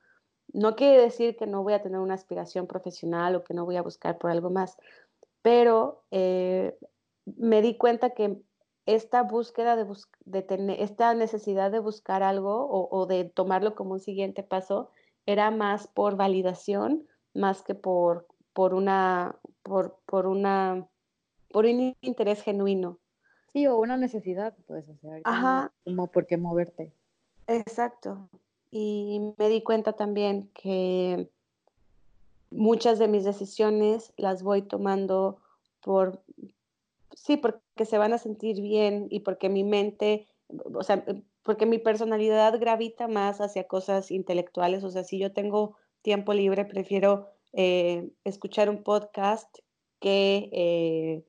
[0.51, 3.77] No quiere decir que no voy a tener una aspiración profesional o que no voy
[3.77, 4.77] a buscar por algo más,
[5.41, 6.77] pero eh,
[7.25, 8.41] me di cuenta que
[8.85, 9.75] esta búsqueda
[10.25, 14.89] de, tener, esta necesidad de buscar algo o, de tomarlo como un siguiente paso
[15.27, 20.87] era más por validación, más que por, por una, por, por una,
[21.51, 22.97] por un interés genuino.
[23.53, 25.71] Sí, o una necesidad, pues, o sea, Ajá.
[25.83, 26.91] como por qué moverte.
[27.47, 28.29] Exacto.
[28.71, 31.29] Y me di cuenta también que
[32.51, 35.39] muchas de mis decisiones las voy tomando
[35.81, 36.21] por,
[37.13, 40.27] sí, porque se van a sentir bien y porque mi mente,
[40.73, 41.03] o sea,
[41.43, 46.65] porque mi personalidad gravita más hacia cosas intelectuales, o sea, si yo tengo tiempo libre
[46.65, 49.57] prefiero eh, escuchar un podcast
[49.99, 51.25] que, eh,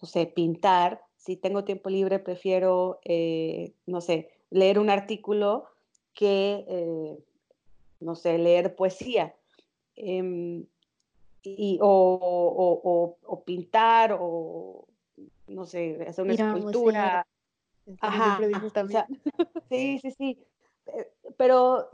[0.00, 1.02] no sé, pintar.
[1.22, 5.66] Si tengo tiempo libre prefiero, eh, no sé, leer un artículo
[6.14, 7.16] que,
[8.00, 9.32] no sé, leer poesía.
[9.94, 10.66] Em,
[11.44, 13.16] y, o,
[13.46, 14.88] pintar o,
[15.46, 17.24] no sé, hacer una escultura.
[18.00, 18.40] Ajá,
[19.68, 20.38] sí, sí, sí.
[21.36, 21.88] Pero,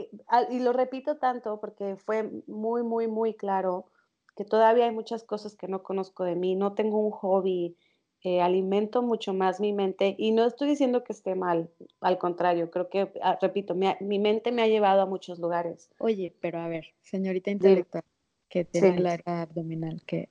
[0.48, 3.90] y lo repito tanto porque fue muy, muy, muy claro
[4.34, 7.76] que todavía hay muchas cosas que no conozco de mí, no tengo un hobby,
[8.24, 12.70] eh, alimento mucho más mi mente y no estoy diciendo que esté mal, al contrario,
[12.70, 15.90] creo que, ah, repito, mi, mente me ha llevado a muchos lugares.
[15.98, 18.04] Oye, pero a ver, señorita intelectual,
[18.48, 20.28] que tiene la era abdominal, que,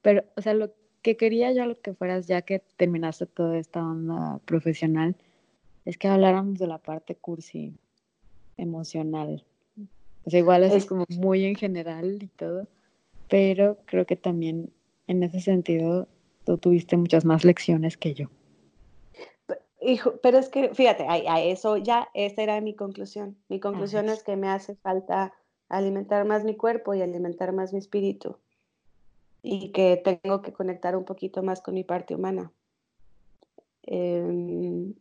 [0.00, 0.72] pero, o sea, lo
[1.02, 5.14] que quería yo lo que fueras, ya que terminaste toda esta onda profesional,
[5.84, 7.74] es que habláramos de la parte cursi,
[8.56, 9.44] emocional.
[10.24, 12.66] O sea, igual es, como muy en general y todo,
[13.28, 14.70] pero creo que también
[15.06, 16.08] en ese sentido
[16.46, 18.28] tú tuviste muchas más lecciones que yo.
[19.82, 23.36] Hijo, pero es que, fíjate, a, eso ya, esa era mi conclusión.
[23.48, 25.34] Mi conclusión es que me hace falta
[25.68, 28.38] alimentar más mi cuerpo y alimentar más mi espíritu
[29.42, 32.52] y que tengo que conectar un poquito más con mi parte humana.
[33.82, 34.94] Em,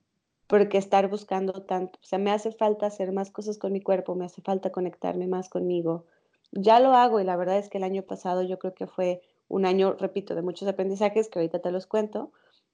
[0.48, 4.14] porque estar buscando tanto, o sea, me hace falta hacer más cosas con mi cuerpo,
[4.14, 6.06] me hace falta conectarme más conmigo.
[6.52, 9.22] Ya lo hago y la verdad es que el año pasado yo creo que fue
[9.48, 12.32] un año, repito, de muchos aprendizajes que ahorita te los cuento,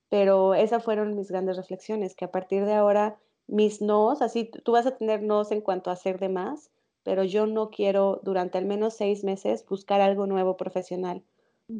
[0.09, 4.73] pero esas fueron mis grandes reflexiones, que a partir de ahora mis nos, así tú
[4.73, 6.71] vas a tener nos en cuanto a hacer de más,
[7.03, 11.23] pero yo no quiero durante al menos seis meses buscar algo nuevo profesional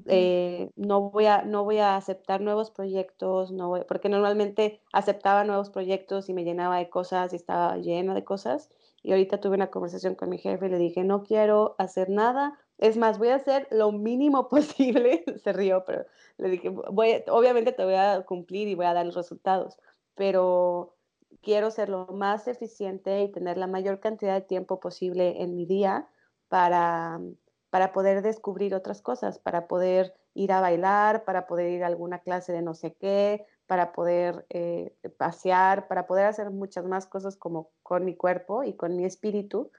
[0.05, 5.43] eh, no, voy a, no voy a aceptar nuevos proyectos, no voy, porque normalmente aceptaba
[5.43, 8.69] nuevos proyectos y me llenaba de cosas y estaba lleno de cosas.
[9.03, 12.59] Y ahorita tuve una conversación con mi jefe y le dije, no quiero hacer nada.
[12.81, 15.23] Es más, voy a hacer lo mínimo posible.
[15.41, 16.05] Se rió, pero
[16.37, 19.77] le dije, obviamente te voy a cumplir y voy a dar los resultados,
[20.15, 20.97] pero
[21.41, 25.65] quiero ser lo más eficiente y tener la mayor cantidad de tiempo posible en mi
[25.65, 26.09] día
[26.49, 27.21] para,
[27.69, 32.19] para poder descubrir otras cosas, para poder ir a bailar, para poder ir a alguna
[32.19, 37.37] clase de no sé qué, para poder eh, pasear, para poder hacer muchas más cosas
[37.37, 39.71] como con mi cuerpo y con mi espíritu,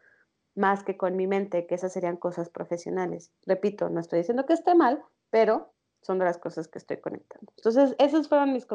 [0.55, 3.32] más que con mi mente, que esas serían cosas profesionales.
[3.46, 5.72] Repito, no estoy diciendo que esté mal, pero
[6.03, 7.53] son de las cosas que estoy conectando.
[7.57, 8.66] Entonces, esas fueron mis,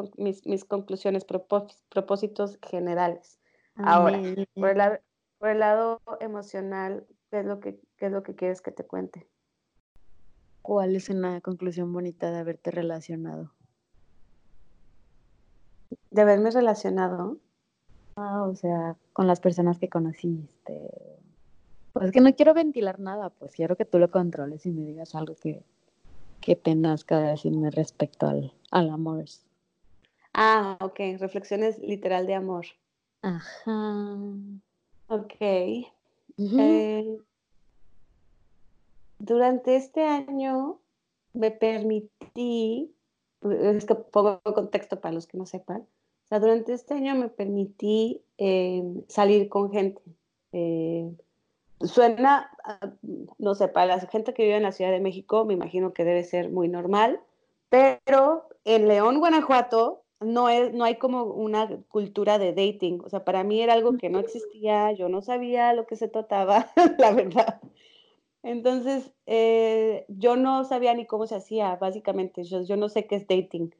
[0.46, 3.38] mis, conclusiones, propósitos generales.
[3.76, 4.18] Ahora,
[4.54, 5.00] por el,
[5.38, 9.26] por el lado emocional, ¿Qué es lo que, es lo que quieres que te cuente?
[10.62, 13.52] ¿Cuál es una conclusión bonita de haberte relacionado?
[16.10, 17.38] De haberme relacionado.
[18.16, 21.17] Ah, o sea, con las personas que conociste.
[21.98, 24.82] Pues es que no quiero ventilar nada, pues quiero que tú lo controles y me
[24.82, 25.64] digas algo que,
[26.40, 29.24] que tengas que decirme respecto al, al amor.
[30.32, 32.66] Ah, ok, reflexiones literal de amor.
[33.22, 34.16] Ajá.
[35.08, 35.34] Ok.
[35.40, 37.18] Eh,
[39.18, 40.78] durante este año
[41.32, 42.94] me permití,
[43.42, 47.28] es que pongo contexto para los que no sepan, o sea, durante este año me
[47.28, 50.00] permití eh, salir con gente.
[50.52, 51.12] Eh,
[51.80, 52.50] suena,
[53.38, 56.04] no sé, para la gente que vive en la Ciudad de México, me imagino que
[56.04, 57.20] debe ser muy normal,
[57.68, 63.00] pero en León, Guanajuato, no, es, no hay como una cultura de dating.
[63.04, 66.08] O sea, para mí era algo que no existía, yo no sabía lo que se
[66.08, 66.66] trataba,
[66.98, 67.60] la verdad.
[68.42, 72.44] Entonces, eh, yo no sabía ni cómo se hacía, básicamente.
[72.44, 73.74] Yo, yo no sé qué es dating.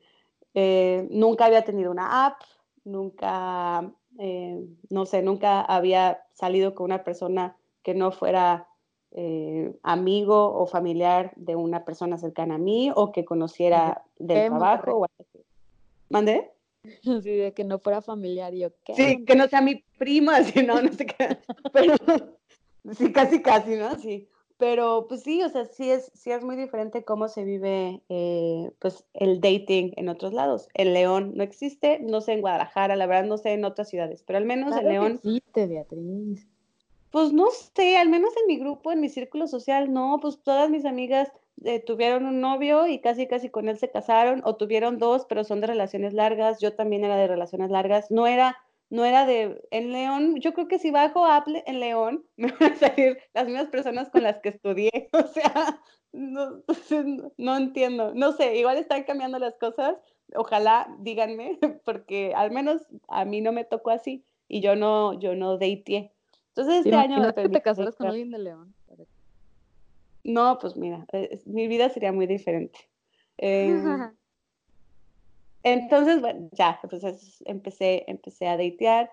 [0.55, 2.42] Eh, nunca había tenido una app,
[2.84, 7.57] nunca, eh, no sé, nunca había salido con una persona
[7.89, 8.68] que no fuera
[9.82, 14.99] amigo o familiar de una persona cercana a mí o que conociera del trabajo.
[14.99, 15.07] O
[16.11, 16.51] ¿Mandé?
[17.22, 18.95] Sí, de que no fuera familiar, yo qué.
[18.95, 21.39] Sí, que no sea mi prima, así, no, no sé qué.
[21.72, 21.95] Pero
[22.93, 23.99] sí, casi, casi, ¿no?
[23.99, 24.28] Sí.
[24.59, 28.70] Pero pues sí, o sea, sí es, sí es muy diferente cómo se vive eh,
[28.80, 30.68] pues el dating en otros lados.
[30.74, 34.22] El León no existe, no sé en Guadalajara, la verdad no sé en otras ciudades,
[34.22, 35.20] pero al menos el León.
[35.22, 36.47] existe, Beatriz.
[37.11, 40.68] Pues no sé, al menos en mi grupo, en mi círculo social, no, pues todas
[40.70, 41.30] mis amigas
[41.64, 45.42] eh, tuvieron un novio y casi casi con él se casaron o tuvieron dos, pero
[45.44, 46.61] son de relaciones largas.
[46.61, 48.11] Yo también era de relaciones largas.
[48.11, 48.56] No era,
[48.90, 52.72] no era de, en León, yo creo que si bajo Apple en León, me van
[52.72, 54.90] a salir las mismas personas con las que estudié.
[55.12, 55.80] O sea,
[56.12, 56.62] no,
[57.38, 58.12] no entiendo.
[58.14, 59.96] No sé, igual están cambiando las cosas.
[60.34, 65.34] Ojalá díganme, porque al menos a mí no me tocó así y yo no, yo
[65.34, 66.12] no dateé.
[66.59, 67.32] Entonces este año...
[67.32, 68.74] te casaras con alguien de León.
[70.24, 72.80] no, pues mira, eh, mi vida sería muy diferente.
[73.36, 73.78] Em,
[75.62, 79.09] entonces, bueno, ya, pues empecé, empecé a datear.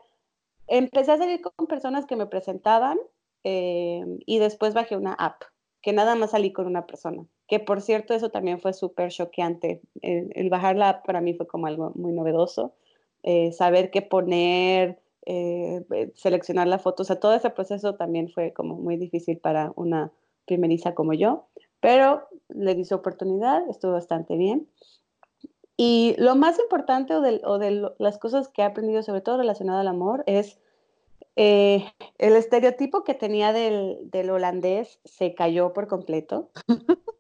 [0.68, 2.98] Empecé a salir con personas que me presentaban
[3.44, 5.44] em, y después bajé una app,
[5.84, 7.28] que nada más salí con una persona.
[7.48, 9.82] Que por cierto, eso también fue súper choqueante.
[10.02, 12.74] El, bajar la app para mí fue como algo muy novedoso.
[13.22, 18.54] Eh, saber qué poner, eh, seleccionar la foto, o sea, todo ese proceso también fue
[18.54, 20.12] como muy difícil para una
[20.46, 21.48] primeriza como yo,
[21.80, 24.68] pero le di su oportunidad, estuvo bastante bien.
[25.78, 29.88] Y lo más importante o de, las cosas que he aprendido, sobre todo relacionado al
[29.88, 30.58] amor, es
[31.36, 31.86] eh,
[32.18, 36.50] el estereotipo que tenía del, del, holandés se cayó por completo.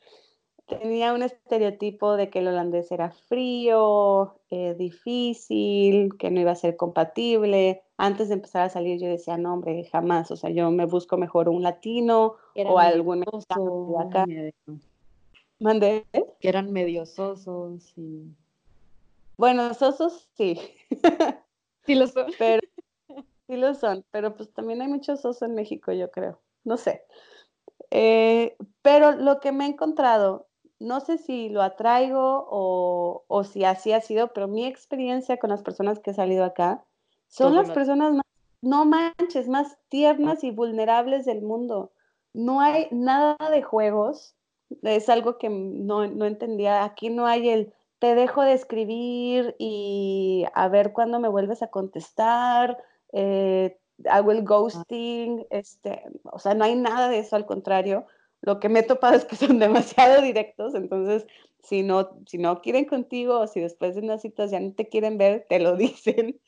[0.78, 6.56] tenía un estereotipo de que el holandés era frío, eh, difícil, que no iba a
[6.56, 7.82] ser compatible.
[7.96, 10.30] Antes de empezar a salir yo decía, no, hombre, jamás.
[10.30, 14.24] O sea, yo me busco mejor un latino o algún mexicano de acá.
[15.58, 16.06] ¿Mandé?
[16.40, 18.34] Que eran medio sosos y...
[19.36, 20.58] Bueno, sosos sí.
[21.86, 22.26] sí lo son.
[22.38, 22.60] Pero,
[23.46, 26.40] sí lo son, pero pues también hay muchos sosos en México, yo creo.
[26.64, 27.04] No sé.
[27.90, 30.48] Eh, pero lo que me he encontrado
[30.82, 35.62] no sé si lo atraigo o, si así ha sido, pero mi experiencia con las
[35.62, 36.84] personas que he salido acá
[37.28, 38.24] son las personas más,
[38.60, 41.92] no manches, más tiernas y vulnerables del mundo.
[42.34, 44.34] No hay nada de juegos,
[44.82, 46.84] es algo que no, entendía.
[46.84, 51.68] Aquí no hay el te dejo de escribir y a ver cuándo me vuelves a
[51.68, 52.76] contestar,
[53.12, 53.78] eh,
[54.10, 54.44] hago el ah.
[54.44, 58.04] ghosting, este, o sea, no hay nada de eso, al contrario
[58.42, 61.26] lo que me he topado es que son demasiado directos, entonces
[61.62, 64.88] si no, si no quieren contigo o si después de unas citas ya no te
[64.88, 66.40] quieren ver, te lo dicen.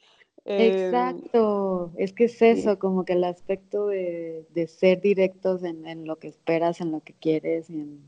[0.45, 6.17] Em, Exacto, es que es eso, como que el aspecto de, ser directos en, lo
[6.17, 8.03] que esperas, en lo que quieres y en,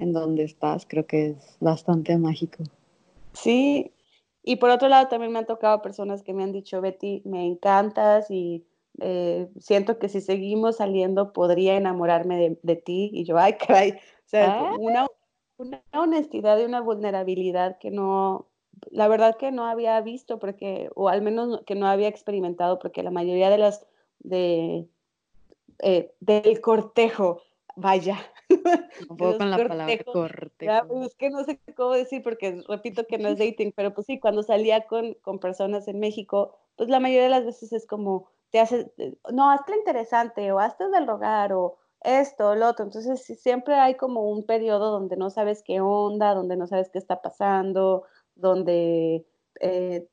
[0.00, 2.64] en donde estás, creo que es bastante mágico.
[3.34, 3.92] Sí,
[4.42, 7.46] y por otro lado también me han tocado personas que me han dicho, Betty, me
[7.46, 8.64] encantas y
[9.00, 14.28] eh, siento que si seguimos saliendo podría enamorarme de, ti y yo, ay, caray, o
[14.28, 14.76] sea, ah.
[14.78, 15.06] una,
[15.56, 18.48] una, honestidad y una vulnerabilidad que no,
[18.90, 23.02] la verdad que no había visto porque, o al menos que no había experimentado porque
[23.02, 23.86] la mayoría de las,
[24.20, 24.86] de,
[25.80, 27.42] eh, del cortejo,
[27.76, 28.18] vaya.
[29.08, 30.86] Un poco con la palabra cortejo.
[30.88, 34.06] Pues, es que no sé cómo decir porque repito que no es dating, pero pues
[34.06, 37.86] sí, cuando salía con, con personas en México, pues la mayoría de las veces es
[37.86, 42.84] como, te hace, eh, no, hazte interesante o hazte del rogar o esto, lo otro.
[42.84, 46.98] Entonces siempre hay como un periodo donde no sabes qué onda, donde no sabes qué
[46.98, 48.04] está pasando,
[48.36, 49.26] donde
[49.60, 50.06] eh,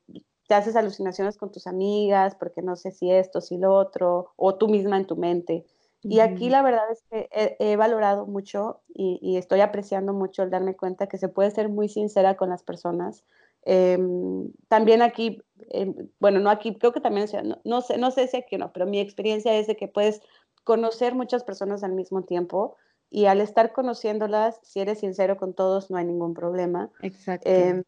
[0.48, 4.56] te haces alucinaciones con tus amigas porque no sé si esto, si lo otro, o
[4.56, 5.64] tú misma en tu mente.
[6.02, 7.28] Y aquí la verdad es que
[7.58, 11.90] he, valorado mucho y, estoy apreciando mucho el darme cuenta que se puede ser muy
[11.90, 13.22] sincera con las personas.
[13.64, 17.28] Em, también aquí Em, bueno, no aquí, creo que también,
[17.64, 20.20] no, sé, no sé si aquí o no, pero mi experiencia es de que puedes
[20.64, 22.76] conocer muchas personas al mismo tiempo
[23.08, 26.90] y al estar conociéndolas, si eres sincero con todos, no hay ningún problema.
[27.02, 27.48] Exacto.
[27.48, 27.84] Em,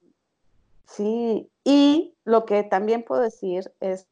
[0.86, 4.06] sí, y lo que también puedo decir es,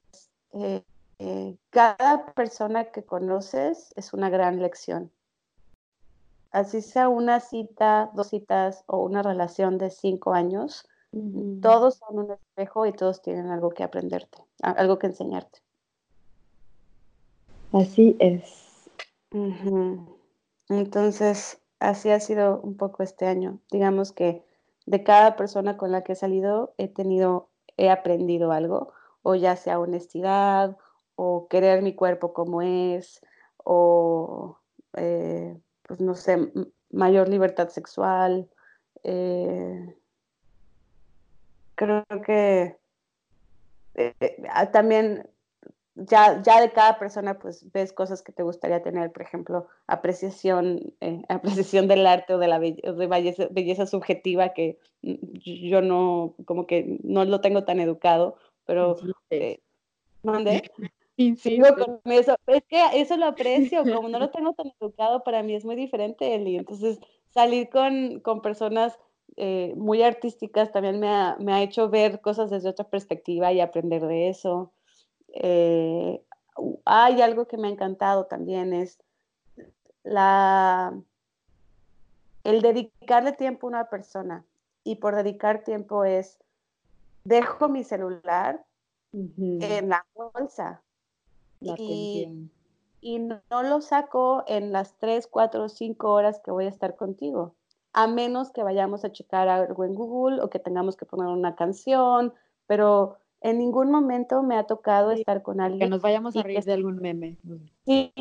[0.52, 0.82] eh,
[1.18, 5.10] eh, cada persona que conoces es una gran lección.
[6.50, 10.88] Así sea una cita, dos citas o una relación de cinco años,
[11.60, 15.60] todos son un espejo y todos tienen algo que aprenderte, algo que enseñarte.
[17.72, 18.88] Así es.
[20.68, 23.58] Entonces, así ha sido un poco este año.
[23.70, 24.44] Digamos que
[24.86, 28.92] de cada persona con la que he salido he tenido, he aprendido algo,
[29.22, 30.76] o ya sea honestidad,
[31.16, 33.20] o querer mi cuerpo como es,
[33.56, 34.58] o
[34.96, 36.52] eh, pues no sé,
[36.90, 38.48] mayor libertad sexual,
[39.02, 39.96] eh,
[41.80, 42.76] creo que
[43.94, 45.26] eh, eh, ah, también
[45.94, 50.92] ya, ya de cada persona pues ves cosas que te gustaría tener, por ejemplo, apreciación,
[51.00, 56.98] eh, apreciación del arte o de la belleza, belleza, subjetiva que yo no, como que
[57.02, 58.96] no lo tengo tan educado, pero...
[60.22, 60.70] ¿Mande?
[61.78, 62.36] con eso.
[62.46, 65.76] Es que eso lo aprecio, como no lo tengo tan educado, para mí es muy
[65.76, 66.56] diferente, Eli.
[66.56, 66.98] Entonces,
[67.30, 68.98] salir con, con personas
[69.36, 73.60] eh, muy artísticas también me ha, me ha, hecho ver cosas desde otra perspectiva y
[73.60, 74.72] aprender de eso.
[75.28, 76.22] Eh,
[76.84, 78.98] hay algo que me ha encantado también, es
[80.02, 80.94] la,
[82.44, 84.44] el dedicarle tiempo a una persona.
[84.82, 86.38] Y por dedicar tiempo es,
[87.24, 88.64] dejo mi celular
[89.12, 90.82] en la bolsa.
[91.60, 92.48] y,
[93.00, 97.54] y no, lo saco en las 3, 4, 5 horas que voy a estar contigo,
[97.92, 101.56] a menos que vayamos a checar algo en Google o que tengamos que poner una
[101.56, 102.32] canción,
[102.66, 105.80] pero en ningún momento me ha tocado estar con alguien.
[105.80, 107.36] Que nos vayamos a reír de algún meme.
[107.84, 108.12] Sí,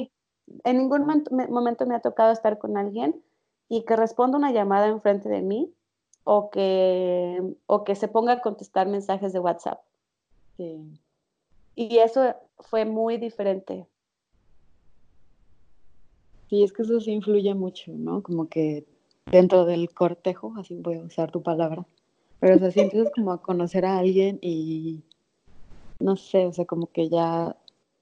[0.63, 1.05] en ningún
[1.49, 3.21] momento me ha tocado estar con alguien
[3.67, 5.73] y que responda una llamada enfrente de mí
[6.23, 9.81] o que, o que se ponga a contestar mensajes de WhatsApp.
[10.57, 10.99] Sí.
[11.75, 13.87] Y eso fue muy diferente.
[16.49, 18.23] Sí, es que eso sí influye mucho, ¿no?
[18.23, 18.85] Como que
[19.31, 21.85] dentro del cortejo, así voy a usar tu palabra,
[22.39, 25.03] pero o sea, si empiezas como a conocer a alguien y
[25.99, 27.55] no sé, o sea, como que ya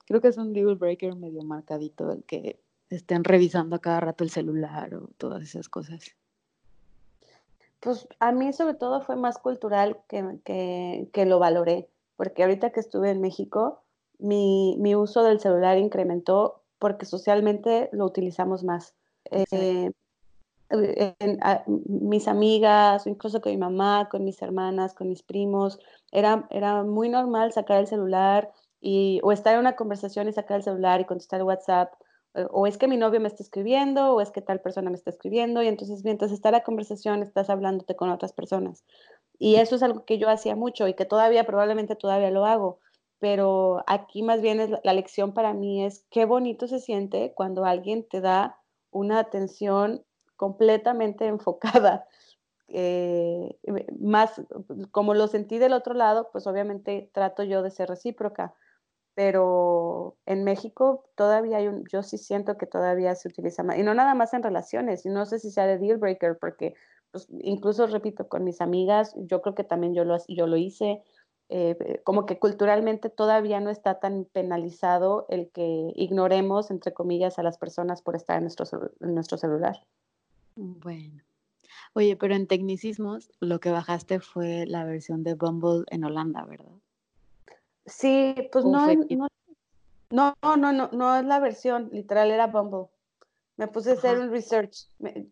[0.06, 2.60] creo que es un deal breaker medio marcadito el que
[2.90, 6.16] estén revisando a cada rato el celular o todas esas cosas.
[7.80, 12.72] Pues a mí sobre todo fue más cultural que, que, que lo valoré, porque ahorita
[12.72, 13.82] que estuve en México,
[14.20, 18.96] mi, mi uso del celular incrementó porque socialmente lo utilizamos más.
[19.32, 19.92] Eh,
[21.88, 25.80] mis amigas, incluso con mi mamá, con mis hermanas, con mis primos,
[26.12, 28.52] era, era muy normal sacar el celular
[28.82, 31.94] y, o estar en una conversación y sacar el celular y contestar WhatsApp,
[32.34, 34.98] eh, o es que mi novio me está escribiendo, o es que tal persona me
[34.98, 38.84] está escribiendo, y entonces mientras está la conversación estás hablándote con otras personas.
[39.40, 42.80] Y eso es algo que yo hacía mucho y que todavía, probablemente todavía lo hago
[43.20, 47.66] pero aquí más bien es la lección para mí es qué bonito se siente cuando
[47.66, 48.60] alguien te da
[48.92, 50.04] una atención
[50.38, 52.08] completamente enfocada.
[52.70, 53.58] Eh,
[54.00, 54.42] más
[54.92, 58.54] como lo sentí del otro lado, pues obviamente trato yo de ser recíproca,
[59.16, 63.84] pero en México todavía hay un, yo sí siento que todavía se utiliza más, y
[63.84, 66.76] no nada más en relaciones, y no sé si sea de deal breaker, porque
[67.12, 71.02] pues, incluso repito, con mis amigas, yo creo que también yo lo, yo lo hice,
[71.50, 77.44] eh, como que culturalmente todavía no está tan penalizado el que ignoremos, entre comillas, a
[77.44, 78.66] las personas por estar en nuestro,
[79.00, 79.78] en nuestro celular.
[80.58, 81.24] Bueno.
[81.94, 86.74] Oye, pero en tecnicismos lo que bajaste fue la versión de Bumble en Holanda, ¿verdad?
[87.86, 88.86] Sí, pues no,
[90.10, 92.88] no, no, no, no, no es la versión, literal era Bumble.
[93.56, 94.88] Me puse a hacer un research.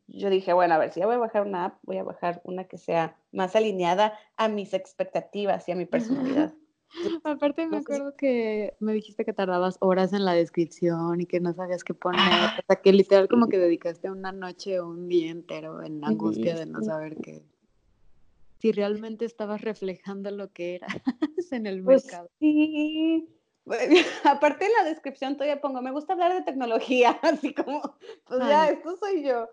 [0.07, 2.41] yo dije, bueno, a ver, si ya voy a bajar una app, voy a bajar
[2.43, 6.53] una que sea más alineada a mis expectativas y a mi personalidad.
[7.23, 11.53] Aparte me acuerdo que me dijiste que tardabas horas en la descripción y que no
[11.53, 15.31] sabías qué poner, o sea que literal como que dedicaste una noche o un día
[15.31, 17.43] entero en la angustia de no saber qué,
[18.59, 20.87] si realmente estabas reflejando lo que era
[21.51, 22.29] en el pues mercado.
[22.39, 23.27] Sí,
[24.23, 28.69] aparte en la descripción todavía pongo, me gusta hablar de tecnología, así como, pues ya,
[28.69, 29.49] esto soy yo.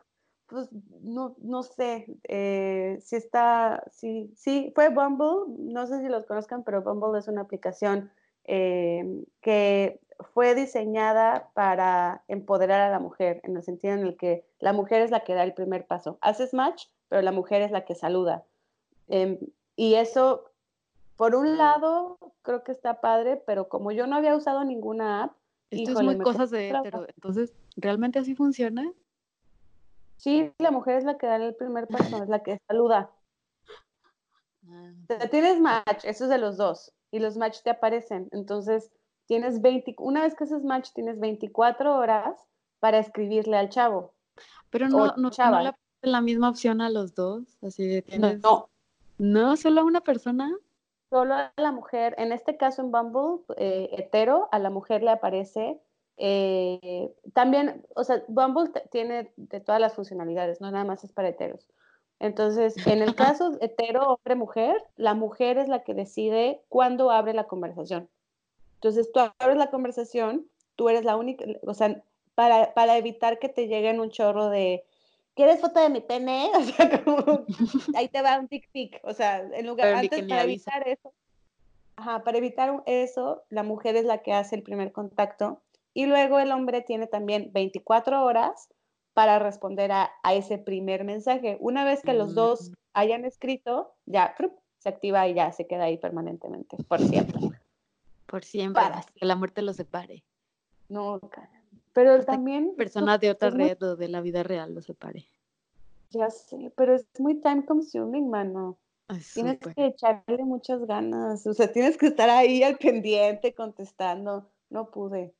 [0.52, 0.68] Pues
[1.00, 6.62] no, no sé, eh, si está, sí, sí, fue Bumble, no sé si los conozcan,
[6.62, 8.10] pero Bumble es una aplicación
[8.44, 9.98] eh, que
[10.34, 15.00] fue diseñada para empoderar a la mujer, en el sentido en el que la mujer
[15.00, 16.18] es la que da el primer paso.
[16.20, 18.44] Haces match, pero la mujer es la que saluda.
[19.08, 19.38] Em,
[19.74, 20.52] y eso
[21.16, 25.36] por un lado, creo que está padre, pero como yo no había usado ninguna app.
[25.70, 27.06] Esto es muy cosas de hétero.
[27.14, 28.92] Entonces, ¿realmente así funciona?
[30.22, 33.10] Sí, la mujer es la que da el primer paso, es la que saluda.
[34.68, 34.92] Ah,
[35.28, 38.28] tienes match, eso es de los dos, y los match te aparecen.
[38.30, 38.92] Entonces,
[39.26, 42.38] tienes 20, una vez que haces match, tienes 24 horas
[42.78, 44.14] para escribirle al chavo.
[44.70, 48.40] Pero no, no, no le la misma opción a los dos, así de tienes...
[48.44, 48.68] No,
[49.18, 50.52] no, solo a una persona
[51.10, 55.10] solo a la mujer, en este caso en Bumble, eh, hetero, a la mujer le
[55.10, 55.80] aparece
[56.24, 61.30] eh, también, o sea, Bumble tiene de todas las funcionalidades, no nada más es para
[61.30, 61.66] heteros.
[62.20, 67.34] Entonces, en el caso hetero, hombre, mujer, la mujer es la que decide cuándo abre
[67.34, 68.08] la conversación.
[68.74, 70.46] Entonces, tú abres la conversación,
[70.76, 72.00] tú eres la única, o sea,
[72.36, 74.84] para, para evitar que te lleguen un chorro de,
[75.34, 76.52] ¿quieres foto de mi pene?
[76.54, 77.46] O sea, como,
[77.96, 79.00] ahí te va un tic tic.
[79.02, 81.12] O sea, en lugar, antes para evitar eso,
[81.96, 85.60] ajá, para evitar eso, la mujer es la que hace el primer contacto
[85.94, 88.68] y luego el hombre tiene también 24 horas
[89.14, 91.58] para responder a, a ese primer mensaje.
[91.60, 92.74] Una vez que los dos mm.
[92.94, 94.34] hayan escrito, ya
[94.78, 97.40] se activa y ya se queda ahí permanentemente, por siempre.
[98.26, 100.24] Por siempre, para que la muerte los separe.
[100.88, 101.20] No.
[101.92, 102.74] Pero también...
[102.76, 105.26] Personas de otra red o de la vida real lo separe.
[106.10, 108.78] Ya sé, pero es muy time consuming, mano.
[109.34, 114.50] tienes que echarle muchas ganas, o sea, tienes que estar ahí al pendiente contestando.
[114.68, 115.34] No pude.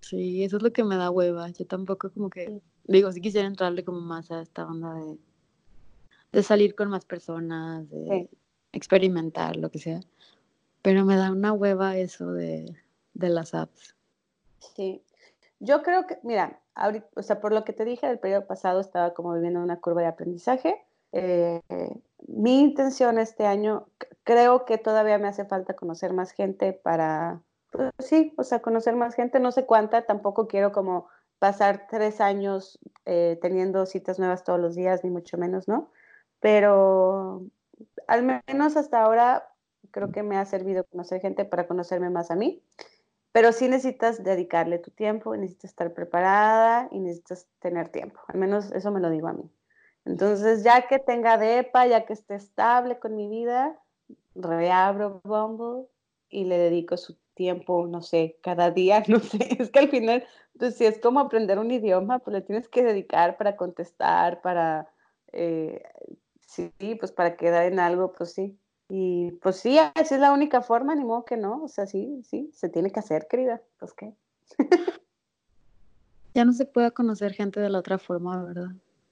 [0.00, 1.48] Sí, eso es lo que me da hueva.
[1.50, 5.18] Yo tampoco como que, digo, sí quisiera entrarle como más a esta onda de,
[6.32, 8.28] de salir con más personas, de
[8.72, 10.00] experimentar, lo que sea.
[10.82, 12.76] Pero me da una hueva eso de,
[13.14, 13.94] de las apps.
[14.74, 15.02] Sí,
[15.60, 18.80] Yo creo que, mira, ahorita, o sea, por lo que te dije del periodo pasado,
[18.80, 20.76] estaba como viviendo una curva de aprendizaje.
[21.12, 21.60] Eh,
[22.26, 23.88] mi intención este año,
[24.24, 28.96] creo que todavía me hace falta conocer más gente para, pues sí, o sea, conocer
[28.96, 31.08] más gente, no sé cuánta, tampoco quiero como
[31.38, 35.90] pasar tres años eh, teniendo citas nuevas todos los días, ni mucho menos, ¿no?
[36.40, 37.46] Pero
[38.06, 39.48] al menos hasta ahora
[39.90, 42.62] creo que me ha servido conocer gente para conocerme más a mí.
[43.32, 48.20] Pero sí necesitas dedicarle tu tiempo, necesitas estar preparada y necesitas tener tiempo.
[48.26, 49.50] Al menos eso me lo digo a mí.
[50.04, 53.78] Entonces, ya que tenga DEPA, ya que esté estable con mi vida,
[54.34, 55.86] reabro Bumble
[56.30, 59.38] y le dedico su tiempo, no sé, cada día, no sé.
[59.58, 60.24] Es que al final,
[60.58, 64.90] pues si es como aprender un idioma, pues le tienes que dedicar para contestar, para,
[65.32, 65.82] eh,
[66.46, 68.58] sí, pues para quedar en algo, pues sí.
[68.90, 71.62] Y pues sí, esa es la única forma, ni modo que no.
[71.62, 73.62] O sea, sí, sí, se tiene que hacer, querida.
[73.78, 74.14] Pues qué.
[76.34, 78.70] ya no se puede conocer gente de la otra forma, ¿verdad?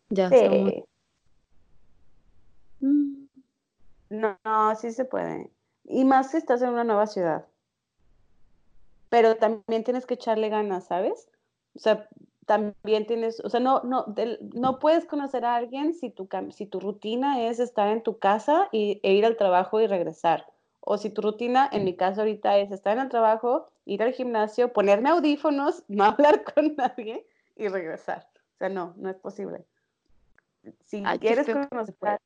[0.08, 0.84] Ya sí.
[2.80, 3.26] Mm.
[4.10, 5.50] No, no, sí se puede.
[5.84, 7.46] Y más si estás en una nueva ciudad.
[9.08, 11.28] Pero también tienes que echarle ganas, ¿sabes?
[11.74, 12.08] O sea,
[12.46, 14.06] también tienes, o sea, no, no,
[14.54, 18.68] no puedes conocer a alguien si tu, si tu rutina es estar en tu casa
[18.72, 20.46] y, e ir al trabajo y regresar.
[20.80, 24.12] O si tu rutina, en mi caso ahorita, es estar en el trabajo, ir al
[24.12, 27.26] gimnasio, ponerme audífonos, no hablar con nadie
[27.56, 28.28] y regresar.
[28.54, 29.64] O sea, no, no es posible.
[30.84, 32.20] Si quieres conocer...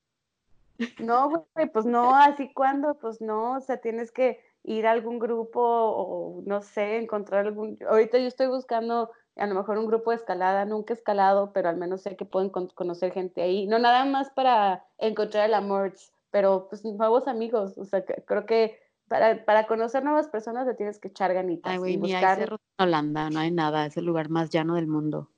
[0.98, 5.18] No, güey, pues no, así cuando, pues no, o sea, tienes que ir a algún
[5.18, 7.78] grupo o no sé, encontrar algún...
[7.88, 11.68] Ahorita yo estoy buscando a lo mejor un grupo de escalada, nunca he escalado, pero
[11.68, 13.66] al menos sé que pueden conocer gente ahí.
[13.66, 15.94] No nada más para encontrar el amor,
[16.30, 17.78] pero pues nuevos amigos.
[17.78, 21.72] O sea, creo que para, para conocer nuevas personas te tienes que echar ganitas.
[21.72, 24.86] Ay, güey, hay cerros en Holanda, no hay nada, es el lugar más llano del
[24.86, 25.30] mundo.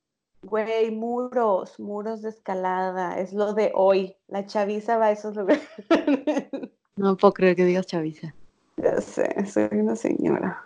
[0.42, 4.16] Güey, muros, muros de escalada, es lo de hoy.
[4.26, 5.62] La chaviza va a esos lugares.
[6.96, 8.34] No puedo creer que digas chaviza.
[8.82, 10.60] Ya sé, soy una señora.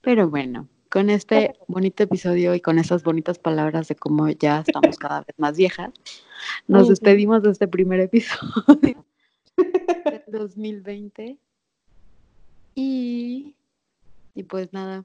[0.00, 4.96] Pero bueno, con este bonito episodio y con esas bonitas palabras de cómo ya estamos
[4.96, 5.92] cada vez más viejas,
[6.66, 9.04] nos despedimos de este primer episodio
[9.56, 11.38] del 2020.
[12.74, 13.54] Y,
[14.34, 15.04] y pues nada,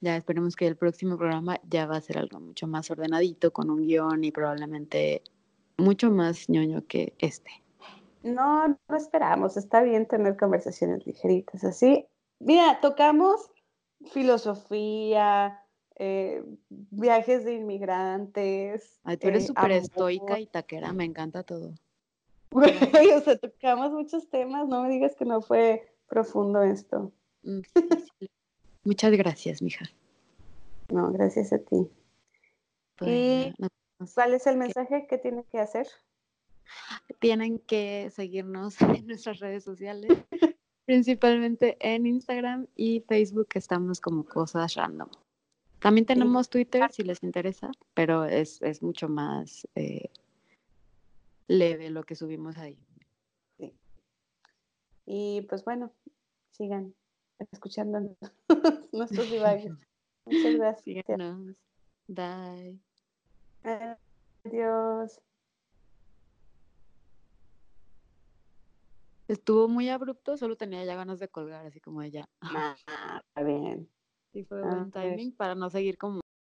[0.00, 3.68] ya esperemos que el próximo programa ya va a ser algo mucho más ordenadito, con
[3.68, 5.22] un guion y probablemente
[5.76, 7.50] mucho más ñoño que este.
[8.22, 12.06] No, no esperamos, está bien tener conversaciones ligeritas así.
[12.38, 13.50] Mira, tocamos
[14.12, 15.60] filosofía,
[15.96, 19.00] eh, viajes de inmigrantes.
[19.04, 21.74] Ay, tú eres eh, súper estoica y taquera, me encanta todo.
[22.52, 27.12] o sea, tocamos muchos temas, no me digas que no fue profundo esto.
[27.42, 27.60] Mm,
[28.84, 29.84] Muchas gracias, mija.
[30.88, 31.88] No, gracias a ti.
[33.00, 33.52] ¿Y
[34.14, 35.86] cuál es el mensaje que tienen que hacer?
[37.18, 40.24] Tienen que seguirnos en nuestras redes sociales
[40.84, 45.08] principalmente en Instagram y Facebook estamos como cosas random.
[45.78, 50.10] También tenemos Twitter si les interesa, pero es, mucho más eh,
[51.48, 52.78] leve lo que subimos ahí.
[53.58, 53.74] Sí.
[55.06, 55.92] Y pues bueno,
[56.52, 56.94] sigan
[57.50, 58.16] escuchando
[58.92, 59.72] nuestros divagues.
[60.24, 61.04] Muchas gracias.
[62.06, 62.78] Bye.
[64.44, 65.20] Adiós.
[69.32, 72.26] Estuvo muy abrupto, solo tenía ya ganas de colgar, así como ella.
[72.42, 72.76] Ah,
[73.26, 73.90] está bien.
[74.32, 76.21] Sí, fue buen timing para no seguir como